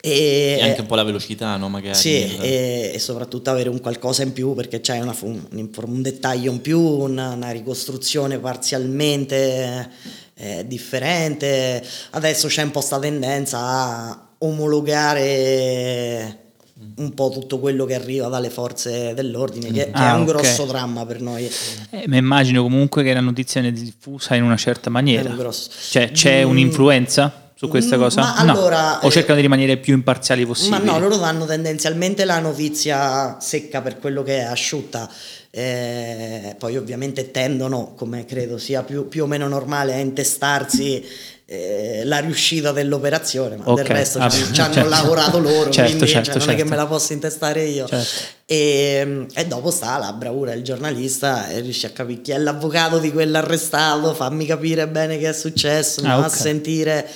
E, 0.01 0.57
E 0.61 0.63
anche 0.63 0.81
un 0.81 0.87
po' 0.87 0.97
la 0.97 1.05
velocità, 1.05 1.57
no? 1.57 1.69
Magari. 1.69 1.95
sì, 1.97 2.11
Il- 2.11 2.41
e, 2.43 2.91
e 2.95 2.99
soprattutto 2.99 3.51
avere 3.51 3.69
un 3.69 3.81
qualcosa 3.81 4.25
in 4.25 4.33
più 4.33 4.53
perché 4.55 4.81
c'è 4.81 4.99
una- 4.99 5.15
un, 5.23 5.41
un 5.53 6.03
dettaglio 6.03 6.51
in 6.51 6.61
più, 6.61 6.81
una, 6.81 7.31
una 7.35 7.51
ricostruzione 7.51 8.39
parzialmente 8.39 9.91
eh, 10.35 10.65
differente. 10.67 11.85
Adesso 12.11 12.49
c'è 12.49 12.63
un 12.63 12.73
po' 12.73 12.81
sta 12.81 12.99
tendenza 12.99 13.59
a 13.61 14.29
omologare 14.39 16.39
un 16.97 17.13
po' 17.15 17.29
tutto 17.31 17.59
quello 17.59 17.85
che 17.85 17.95
arriva 17.95 18.29
dalle 18.29 18.51
forze 18.51 19.13
dell'ordine, 19.15 19.71
che, 19.73 19.85
che 19.87 19.91
Ah, 19.93 20.11
è 20.11 20.15
un 20.15 20.23
ok. 20.23 20.27
grosso 20.29 20.65
dramma 20.65 21.05
per 21.05 21.21
noi. 21.21 21.51
Eh, 21.91 22.05
ma 22.07 22.17
immagino 22.17 22.63
comunque 22.63 23.03
che 23.03 23.13
la 23.13 23.21
notizia 23.21 23.61
viene 23.61 23.77
diffusa 23.81 24.35
in 24.37 24.45
una 24.45 24.57
certa 24.57 24.89
maniera. 24.91 25.29
È 25.29 25.33
un. 25.33 25.53
Cioè, 25.91 26.11
c'è 26.13 26.45
Mm. 26.45 26.49
un'influenza 26.51 27.51
su 27.55 27.67
questa 27.67 27.97
Mm, 27.97 28.01
cosa? 28.01 28.21
ma 28.21 28.43
No. 28.45 28.53
allora, 28.53 29.01
o 29.03 29.09
eh, 29.09 29.11
cercano 29.11 29.35
di 29.37 29.43
rimanere 29.43 29.77
più 29.79 29.95
imparziali 29.95 30.47
possibili? 30.47 30.85
Ma 30.85 30.93
no, 30.93 30.99
loro 31.01 31.17
danno 31.17 31.45
tendenzialmente 31.47 32.25
la 32.25 32.39
notizia 32.39 33.39
secca 33.41 33.81
per 33.81 33.99
quello 33.99 34.23
che 34.23 34.39
è 34.39 34.43
asciutta. 34.43 35.11
Eh, 35.51 36.55
poi 36.59 36.77
ovviamente 36.77 37.31
tendono, 37.33 37.95
come 37.97 38.25
credo 38.25 38.59
sia 38.59 38.83
più, 38.85 39.09
più 39.09 39.25
o 39.25 39.27
meno 39.27 39.49
normale, 39.49 39.95
a 39.95 39.99
intestarsi 39.99 41.05
eh, 41.51 42.03
la 42.05 42.19
riuscita 42.19 42.73
dell'operazione, 42.73 43.57
ma 43.57 43.65
Ok, 43.71 43.77
del 43.77 43.85
resto 43.87 44.19
vabbè, 44.19 44.31
ci, 44.35 44.53
ci 44.53 44.61
hanno 44.61 44.75
certo. 44.75 44.89
lavorato 44.91 45.39
loro, 45.39 45.71
Certo, 45.71 45.93
quindi 45.93 46.07
certo, 46.07 46.33
cioè, 46.33 46.39
non 46.41 46.49
è 46.49 46.53
che 46.53 46.59
certo. 46.59 46.71
me 46.71 46.77
la 46.77 46.87
posso 46.87 47.13
intestare 47.15 47.63
io. 47.65 47.87
Certo. 47.87 48.23
E, 48.45 49.27
e 49.35 49.47
dopo 49.47 49.71
sta 49.71 49.97
la 49.97 50.13
bravura 50.13 50.51
del 50.53 50.63
giornalista 50.63 51.49
e 51.49 51.61
riesce 51.61 51.87
a 51.87 51.91
capire 51.91 52.21
chi 52.21 52.33
è 52.33 52.39
l'avvocato 52.39 52.99
di 52.99 53.11
quell'arrestato, 53.13 54.13
fammi 54.13 54.45
capire 54.45 54.87
bene 54.89 55.17
che 55.19 55.31
è 55.31 55.33
successo, 55.33 56.03
Ah, 56.05 56.17
no? 56.19 56.25
a 56.25 56.29
sentire. 56.29 57.09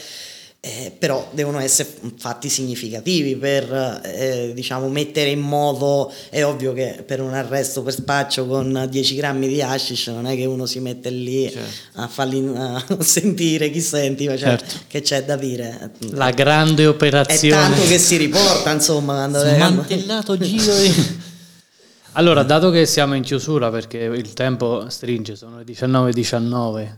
Eh, 0.64 0.92
però 0.96 1.28
devono 1.32 1.58
essere 1.58 1.88
fatti 2.18 2.48
significativi 2.48 3.34
per 3.34 4.00
eh, 4.04 4.52
diciamo 4.54 4.88
mettere 4.88 5.30
in 5.30 5.40
moto 5.40 6.12
è 6.30 6.44
ovvio 6.44 6.72
che 6.72 7.02
per 7.04 7.20
un 7.20 7.34
arresto 7.34 7.82
per 7.82 7.92
spaccio 7.92 8.46
con 8.46 8.86
10 8.88 9.14
grammi 9.16 9.48
di 9.48 9.60
hashish 9.60 10.06
non 10.06 10.24
è 10.26 10.36
che 10.36 10.44
uno 10.44 10.64
si 10.66 10.78
mette 10.78 11.10
lì 11.10 11.50
Certo. 11.50 11.68
a 11.94 12.06
farli 12.06 12.48
a 12.54 12.80
sentire 13.02 13.72
chi 13.72 13.80
senti 13.80 14.26
cioè, 14.26 14.38
Certo. 14.38 14.74
che 14.86 15.00
c'è 15.02 15.24
da 15.24 15.34
dire 15.34 15.90
La 16.10 16.30
grande 16.30 16.84
è 16.84 16.88
operazione. 16.88 17.60
tanto 17.60 17.82
che 17.88 17.98
si 17.98 18.16
riporta 18.16 18.70
insomma 18.70 19.14
quando 19.14 19.40
Smantellato 19.40 20.38
giro 20.38 20.78
di... 20.78 21.20
Allora, 22.12 22.44
dato 22.44 22.70
che 22.70 22.86
siamo 22.86 23.16
in 23.16 23.24
chiusura 23.24 23.68
perché 23.70 23.98
il 23.98 24.32
tempo 24.32 24.88
stringe, 24.88 25.34
sono 25.34 25.56
le 25.58 25.64
19.19, 25.64 26.88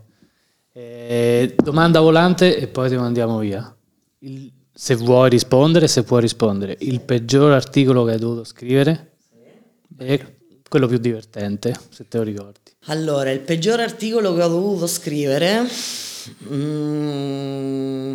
eh, 0.76 1.54
domanda 1.56 2.00
volante 2.00 2.56
e 2.56 2.66
poi 2.66 2.88
ti 2.88 2.96
mandiamo 2.96 3.38
via. 3.38 3.74
Il- 4.20 4.50
se 4.76 4.96
vuoi 4.96 5.30
rispondere, 5.30 5.86
se 5.86 6.02
puoi 6.02 6.20
rispondere, 6.20 6.76
il 6.80 7.00
peggior 7.00 7.52
articolo 7.52 8.04
che 8.04 8.12
hai 8.12 8.18
dovuto 8.18 8.42
scrivere 8.42 9.12
e 9.96 10.38
quello 10.68 10.88
più 10.88 10.98
divertente, 10.98 11.72
se 11.90 12.08
te 12.08 12.18
lo 12.18 12.24
ricordi. 12.24 12.72
Allora, 12.86 13.30
il 13.30 13.38
peggior 13.38 13.78
articolo 13.78 14.34
che 14.34 14.42
ho 14.42 14.48
dovuto 14.48 14.88
scrivere. 14.88 15.64
mm, 16.52 18.14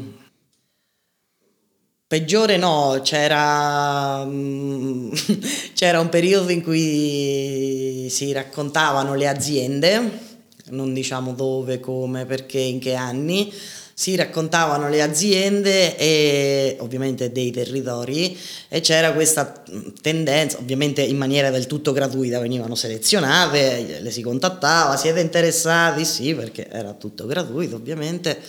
peggiore 2.08 2.58
no, 2.58 3.00
c'era, 3.04 4.26
mm, 4.26 5.12
c'era 5.74 6.02
un 6.02 6.10
periodo 6.10 6.50
in 6.52 6.62
cui 6.62 8.08
si 8.10 8.34
raccontavano 8.34 9.16
le 9.16 9.28
aziende, 9.30 10.28
non 10.70 10.94
diciamo 10.94 11.34
dove, 11.34 11.80
come, 11.80 12.26
perché, 12.26 12.60
in 12.60 12.80
che 12.80 12.94
anni. 12.94 13.52
Si 13.94 14.16
raccontavano 14.16 14.88
le 14.88 15.02
aziende 15.02 15.98
e 15.98 16.78
ovviamente 16.80 17.34
dei 17.34 17.52
territori 17.52 18.38
e 18.70 18.80
c'era 18.80 19.12
questa 19.12 19.62
tendenza, 20.02 20.58
ovviamente 20.58 21.02
in 21.02 21.18
maniera 21.18 21.50
del 21.50 21.68
tutto 21.68 21.92
gratuita, 21.92 22.40
venivano 22.40 22.76
selezionate, 22.76 24.00
le 24.00 24.12
si 24.12 24.22
contattava, 24.22 24.96
siete 24.96 25.20
interessati? 25.20 26.06
Sì, 26.06 26.34
perché 26.34 26.70
era 26.70 26.94
tutto 26.94 27.26
gratuito 27.26 27.76
ovviamente. 27.76 28.40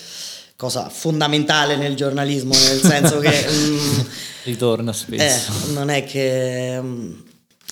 cosa 0.54 0.88
fondamentale 0.88 1.74
nel 1.76 1.96
giornalismo, 1.96 2.52
nel 2.52 2.80
senso 2.80 3.18
che... 3.18 3.46
mm, 3.50 4.00
Ritorna 4.44 4.90
eh, 4.90 4.94
spesso. 4.94 5.52
non 5.72 5.88
è 5.88 6.04
che 6.04 6.80
mm, 6.80 7.12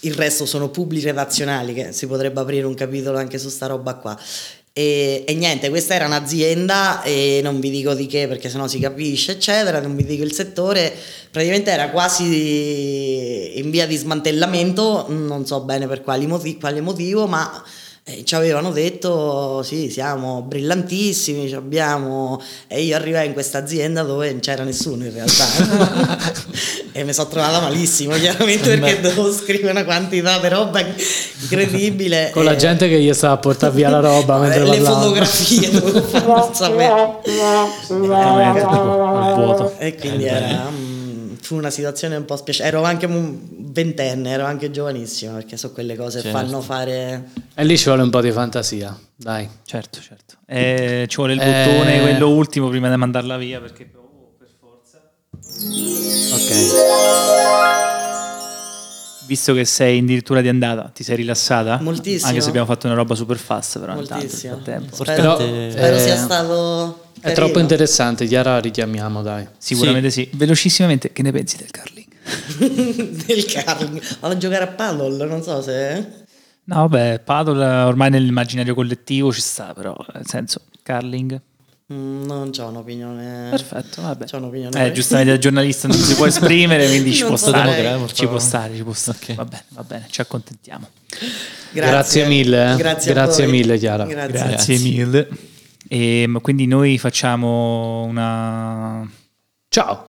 il 0.03 0.15
resto 0.15 0.47
sono 0.47 0.69
pubblici 0.69 1.07
redazionali, 1.07 1.75
che 1.75 1.93
si 1.93 2.07
potrebbe 2.07 2.41
aprire 2.41 2.67
un 2.67 2.75
capitolo 2.75 3.19
anche 3.19 3.39
su 3.39 3.49
sta 3.49 3.67
roba 3.67 3.95
qua. 3.95 4.19
E, 4.73 5.25
e 5.27 5.35
niente, 5.35 5.71
questa 5.71 5.95
era 5.95 6.07
un'azienda 6.07 7.03
e 7.03 7.41
non 7.43 7.59
vi 7.59 7.69
dico 7.69 7.95
di 7.95 8.07
che 8.07 8.29
perché 8.29 8.49
sennò 8.49 8.69
si 8.69 8.79
capisce, 8.79 9.33
eccetera, 9.33 9.81
non 9.81 9.97
vi 9.97 10.05
dico 10.05 10.23
il 10.23 10.33
settore, 10.33 10.95
praticamente 11.31 11.71
era 11.73 11.91
quasi 11.91 13.59
in 13.59 13.71
via 13.71 13.87
di 13.87 13.97
smantellamento, 13.97 15.07
non 15.09 15.45
so 15.47 15.63
bene 15.63 15.89
per 15.89 16.03
quali 16.03 16.27
motivi, 16.27 16.59
quale 16.61 16.81
motivo, 16.81 17.27
ma 17.27 17.65
eh, 18.11 18.25
ci 18.25 18.35
avevano 18.35 18.71
detto 18.71 19.63
sì, 19.63 19.91
siamo 19.91 20.41
brillantissimi, 20.41 21.53
abbiamo... 21.53 22.41
e 22.67 22.81
io 22.81 22.97
arrivai 22.97 23.27
in 23.27 23.35
questa 23.35 23.59
azienda 23.59 24.03
dove 24.03 24.31
non 24.31 24.41
c'era 24.41 24.65
nessuno 24.65 25.05
in 25.05 25.13
realtà 25.13 25.45
e 26.93 27.05
mi 27.05 27.13
sono 27.13 27.29
trovata 27.29 27.61
malissimo 27.61 28.15
chiaramente 28.15 28.79
perché 28.79 29.01
dovevo 29.03 29.31
scrivere 29.31 29.73
una 29.73 29.85
quantità 29.85 30.39
di 30.39 30.49
roba 30.49 30.81
incredibile. 30.81 32.31
Con 32.33 32.45
la 32.45 32.53
e- 32.53 32.57
gente 32.57 32.89
che 32.89 32.99
gli 32.99 33.13
stava 33.13 33.35
a 33.35 33.39
portare 33.39 33.75
via 33.75 33.91
la 33.91 34.01
roba 34.01 34.39
mentre 34.39 34.65
le 34.65 34.81
fotografie 34.81 35.71
dovevo 35.71 36.01
fare. 36.01 37.21
E 39.77 39.95
quindi 39.97 40.25
era, 40.25 40.71
mm, 40.71 41.35
fu 41.43 41.57
una 41.57 41.71
situazione 41.71 42.17
un 42.17 42.25
po' 42.25 42.37
spiacevole. 42.37 42.75
Ero 42.75 42.87
anche 42.87 43.05
un 43.05 43.39
ventenne, 43.71 44.31
ero 44.31 44.45
anche 44.45 44.71
giovanissimo 44.71 45.35
perché 45.35 45.57
so 45.57 45.73
quelle 45.73 45.97
cose 45.97 46.19
che 46.21 46.31
Certo. 46.31 46.39
fanno 46.39 46.61
fare. 46.61 47.29
E 47.55 47.65
lì 47.65 47.77
ci 47.79 47.85
vuole 47.85 48.03
un 48.03 48.11
po' 48.11 48.21
di 48.21 48.31
fantasia, 48.33 48.99
dai. 49.17 49.49
Certo, 49.65 50.01
certo. 50.01 50.37
Eh, 50.47 51.07
ci 51.09 51.17
vuole 51.17 51.35
il 51.35 51.41
Eh. 51.41 51.65
bottone, 51.67 52.01
quello 52.01 52.29
ultimo, 52.31 52.69
prima 52.69 52.89
di 52.91 52.97
mandarla 52.97 53.37
via, 53.37 53.61
perché 53.61 53.91
oh, 53.95 54.33
per 54.39 54.49
forza. 54.59 55.01
Ok. 56.35 56.87
Visto 59.27 59.53
che 59.53 59.67
sei 59.67 59.99
addirittura 59.99 60.41
di 60.41 60.49
andata, 60.49 60.91
ti 60.95 61.03
sei 61.05 61.17
rilassata? 61.17 61.79
Moltissimo. 61.83 62.29
Anche 62.29 62.41
se 62.41 62.49
abbiamo 62.49 62.67
fatto 62.67 62.87
una 62.87 62.95
roba 62.97 63.15
super 63.15 63.37
fast, 63.37 63.79
però 63.79 63.93
intanto 63.93 64.15
nel 64.15 64.23
Moltissimo. 64.23 64.55
frattempo. 64.55 64.95
Spero, 65.05 65.37
spero 65.71 65.97
Eh, 65.97 66.01
sia 66.01 66.17
stato. 66.17 67.03
È 67.19 67.21
carino. 67.21 67.35
troppo 67.45 67.59
interessante, 67.59 68.27
Chiara 68.27 68.53
la 68.53 68.61
richiamiamo, 68.61 69.21
dai. 69.23 69.47
Sicuramente 69.59 70.11
sì. 70.11 70.31
Velocissimamente, 70.33 71.13
che 71.13 71.21
ne 71.23 71.33
pensi 71.33 71.59
del 71.59 71.69
curling? 71.71 72.07
del 72.59 73.45
curling. 73.47 74.03
Vado 74.21 74.35
a 74.35 74.37
giocare 74.37 74.65
a 74.65 74.69
paddle, 74.69 75.27
non 75.27 75.43
so 75.43 75.63
se. 75.63 76.27
No, 76.65 76.77
vabbè, 76.87 77.21
paddle 77.21 77.65
ormai 77.65 78.11
nell'immaginario 78.11 78.75
collettivo 78.75 79.33
ci 79.33 79.41
sta, 79.41 79.73
però 79.73 79.97
nel 80.13 80.27
senso, 80.27 80.63
curling. 80.83 81.41
Mm, 81.91 82.25
non 82.25 82.51
c'ho 82.51 82.67
un'opinione. 82.67 83.49
Perfetto, 83.49 84.03
vabbè. 84.03 84.27
C'ho 84.27 84.37
un'opinione. 84.37 84.87
Eh, 84.87 84.93
giustamente 84.93 85.33
da 85.33 85.39
giornalista 85.39 85.89
non 85.89 85.97
si 85.97 86.15
può 86.15 86.27
esprimere, 86.27 86.87
quindi 86.87 87.15
ci 87.15 87.25
può 87.25 87.37
stare. 87.37 87.99
Ci 88.13 88.27
può 88.27 88.39
stare, 88.39 88.77
ci 88.77 88.83
può 88.83 88.93
stare. 88.93 89.19
Ok. 89.19 89.35
Va 89.35 89.45
bene, 89.47 89.65
va 89.71 89.83
bene, 89.85 90.07
ci 90.11 90.21
accontentiamo. 90.21 90.89
Grazie 91.73 92.27
mille, 92.27 92.73
eh. 92.73 92.77
Grazie, 92.77 93.13
Grazie 93.13 93.47
mille, 93.47 93.79
Chiara. 93.79 94.05
Grazie. 94.05 94.29
Grazie, 94.29 94.77
Grazie. 94.77 94.79
mille. 94.79 95.29
E, 95.89 96.27
ma 96.27 96.41
quindi 96.41 96.67
noi 96.67 96.99
facciamo 96.99 98.03
una... 98.05 99.11
Ciao. 99.69 100.08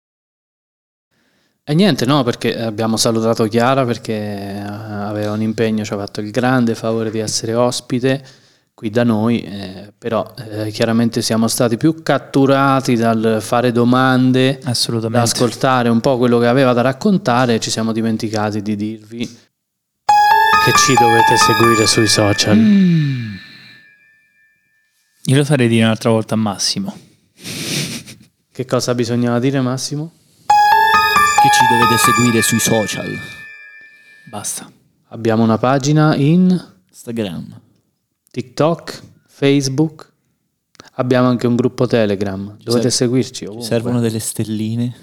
E 1.70 1.76
niente, 1.76 2.08
no, 2.08 2.24
perché 2.24 2.60
abbiamo 2.60 2.98
salutato 2.98 3.46
Chiara 3.46 3.86
perché 3.86 4.14
eh, 4.14 4.60
aveva 4.60 5.34
un 5.34 5.44
impegno, 5.44 5.84
ci 5.84 5.94
ha 5.94 5.98
fatto 5.98 6.20
il 6.20 6.32
grande 6.32 6.74
favore 6.74 7.12
di 7.12 7.20
essere 7.20 7.54
ospite 7.54 8.26
qui 8.74 8.90
da 8.90 9.04
noi, 9.04 9.42
eh, 9.42 9.94
però 9.96 10.34
eh, 10.50 10.72
chiaramente 10.72 11.22
siamo 11.22 11.48
stati 11.48 11.78
più 11.78 12.02
catturati 12.02 12.96
dal 12.96 13.38
fare 13.40 13.72
domande, 13.72 14.60
da 14.64 15.22
ascoltare 15.22 15.90
un 15.90 16.00
po' 16.00 16.18
quello 16.18 16.40
che 16.40 16.48
aveva 16.48 16.74
da 16.74 16.82
raccontare 16.82 17.54
e 17.54 17.60
ci 17.60 17.70
siamo 17.70 17.92
dimenticati 17.92 18.64
di 18.64 18.76
dirvi 18.76 19.28
che 19.28 20.72
ci 20.76 20.96
dovete 20.96 21.38
seguire 21.38 21.86
sui 21.86 22.08
social. 22.08 22.58
Mm. 22.58 23.36
Io 25.26 25.36
lo 25.36 25.46
farei 25.46 25.68
dire 25.68 25.84
un'altra 25.84 26.10
volta 26.10 26.34
a 26.34 26.38
Massimo. 26.38 26.98
Che 28.52 28.66
cosa 28.66 28.96
bisognava 28.96 29.38
dire 29.38 29.62
Massimo? 29.62 30.14
Che 31.42 31.50
ci 31.52 31.66
dovete 31.70 31.98
seguire 31.98 32.42
sui 32.42 32.60
social. 32.60 33.08
Basta. 34.30 34.70
Abbiamo 35.10 35.44
una 35.44 35.58
pagina 35.58 36.16
in 36.16 36.50
Instagram. 36.90 37.60
TikTok, 38.30 39.02
Facebook, 39.28 40.12
abbiamo 40.96 41.28
anche 41.30 41.48
un 41.48 41.56
gruppo 41.56 41.88
Telegram, 41.88 42.56
dovete 42.62 42.90
serve- 42.90 42.90
seguirci 42.92 43.34
Ci 43.34 43.46
ovunque. 43.46 43.66
servono 43.68 44.00
delle 44.00 44.20
stelline. 44.20 44.96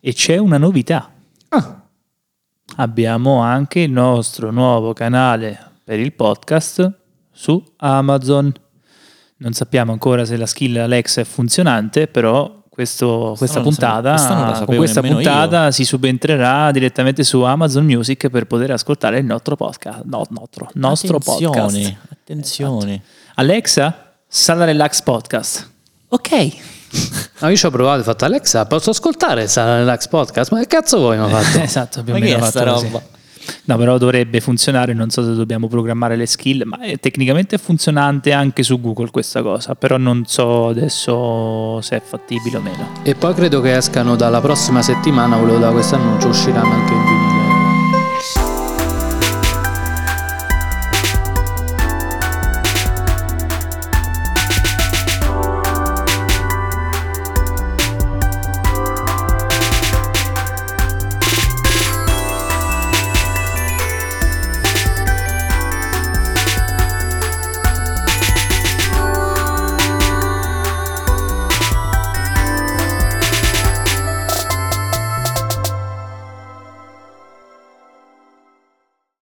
E 0.00 0.12
c'è 0.14 0.36
una 0.38 0.58
novità. 0.58 1.10
Ah, 1.50 1.76
Abbiamo 2.76 3.40
anche 3.42 3.80
il 3.80 3.90
nostro 3.90 4.50
nuovo 4.50 4.94
canale 4.94 5.72
per 5.84 6.00
il 6.00 6.14
podcast 6.14 6.90
su 7.30 7.62
Amazon. 7.76 8.50
Non 9.36 9.52
sappiamo 9.52 9.92
ancora 9.92 10.24
se 10.24 10.38
la 10.38 10.46
skill 10.46 10.76
Alexa 10.78 11.20
è 11.20 11.24
funzionante, 11.24 12.06
però 12.08 12.61
questo- 12.72 13.34
questa 13.36 13.60
non 13.60 13.68
puntata, 13.68 14.14
non 14.28 14.64
con 14.64 14.76
questa 14.76 15.02
puntata 15.02 15.70
si 15.70 15.84
subentrerà 15.84 16.70
direttamente 16.70 17.22
su 17.22 17.42
Amazon 17.42 17.84
Music 17.84 18.28
per 18.28 18.46
poter 18.46 18.70
ascoltare 18.70 19.18
il 19.18 19.26
nostro 19.26 19.56
podcast. 19.56 20.02
No, 20.04 20.24
nostro, 20.30 20.68
nostro 20.74 21.16
attenzione, 21.18 21.52
podcast. 21.60 21.96
Attenzione. 22.12 23.02
Alexa, 23.34 24.12
Sala 24.26 24.64
Relax 24.64 25.02
Podcast. 25.02 25.70
Ok. 26.08 26.30
no, 27.40 27.48
io 27.48 27.56
ci 27.56 27.66
ho 27.66 27.70
provato, 27.70 28.00
ho 28.00 28.04
fatto 28.04 28.24
Alexa, 28.24 28.64
posso 28.66 28.90
ascoltare 28.90 29.46
Sala 29.48 29.76
Relax 29.76 30.08
Podcast? 30.08 30.50
Ma 30.52 30.60
che 30.60 30.66
cazzo 30.66 30.98
vuoi 30.98 31.18
mi 31.18 31.28
fatto? 31.28 31.58
esatto, 31.60 32.02
più 32.02 32.12
o 32.14 32.18
Ma 32.18 32.22
che 32.24 32.32
meno 32.32 32.38
è 32.46 32.50
fatto 32.50 32.58
sta 32.58 32.72
così. 32.72 32.84
roba? 32.86 33.02
No, 33.64 33.76
però 33.76 33.98
dovrebbe 33.98 34.40
funzionare, 34.40 34.92
non 34.92 35.10
so 35.10 35.24
se 35.24 35.34
dobbiamo 35.34 35.68
programmare 35.68 36.16
le 36.16 36.26
skill, 36.26 36.62
ma 36.64 36.78
è 36.80 36.98
tecnicamente 36.98 37.58
funzionante 37.58 38.32
anche 38.32 38.62
su 38.62 38.80
Google 38.80 39.10
questa 39.10 39.42
cosa, 39.42 39.74
però 39.74 39.96
non 39.96 40.24
so 40.26 40.68
adesso 40.68 41.80
se 41.80 41.96
è 41.96 42.02
fattibile 42.04 42.56
o 42.56 42.60
meno. 42.60 42.88
E 43.02 43.14
poi 43.14 43.34
credo 43.34 43.60
che 43.60 43.76
escano 43.76 44.16
dalla 44.16 44.40
prossima 44.40 44.82
settimana, 44.82 45.36
volevo 45.36 45.58
da 45.58 45.70
questo 45.70 45.94
annuncio, 45.94 46.28
usciranno 46.28 46.72
anche 46.72 46.92
in 46.92 47.00
video. 47.00 47.21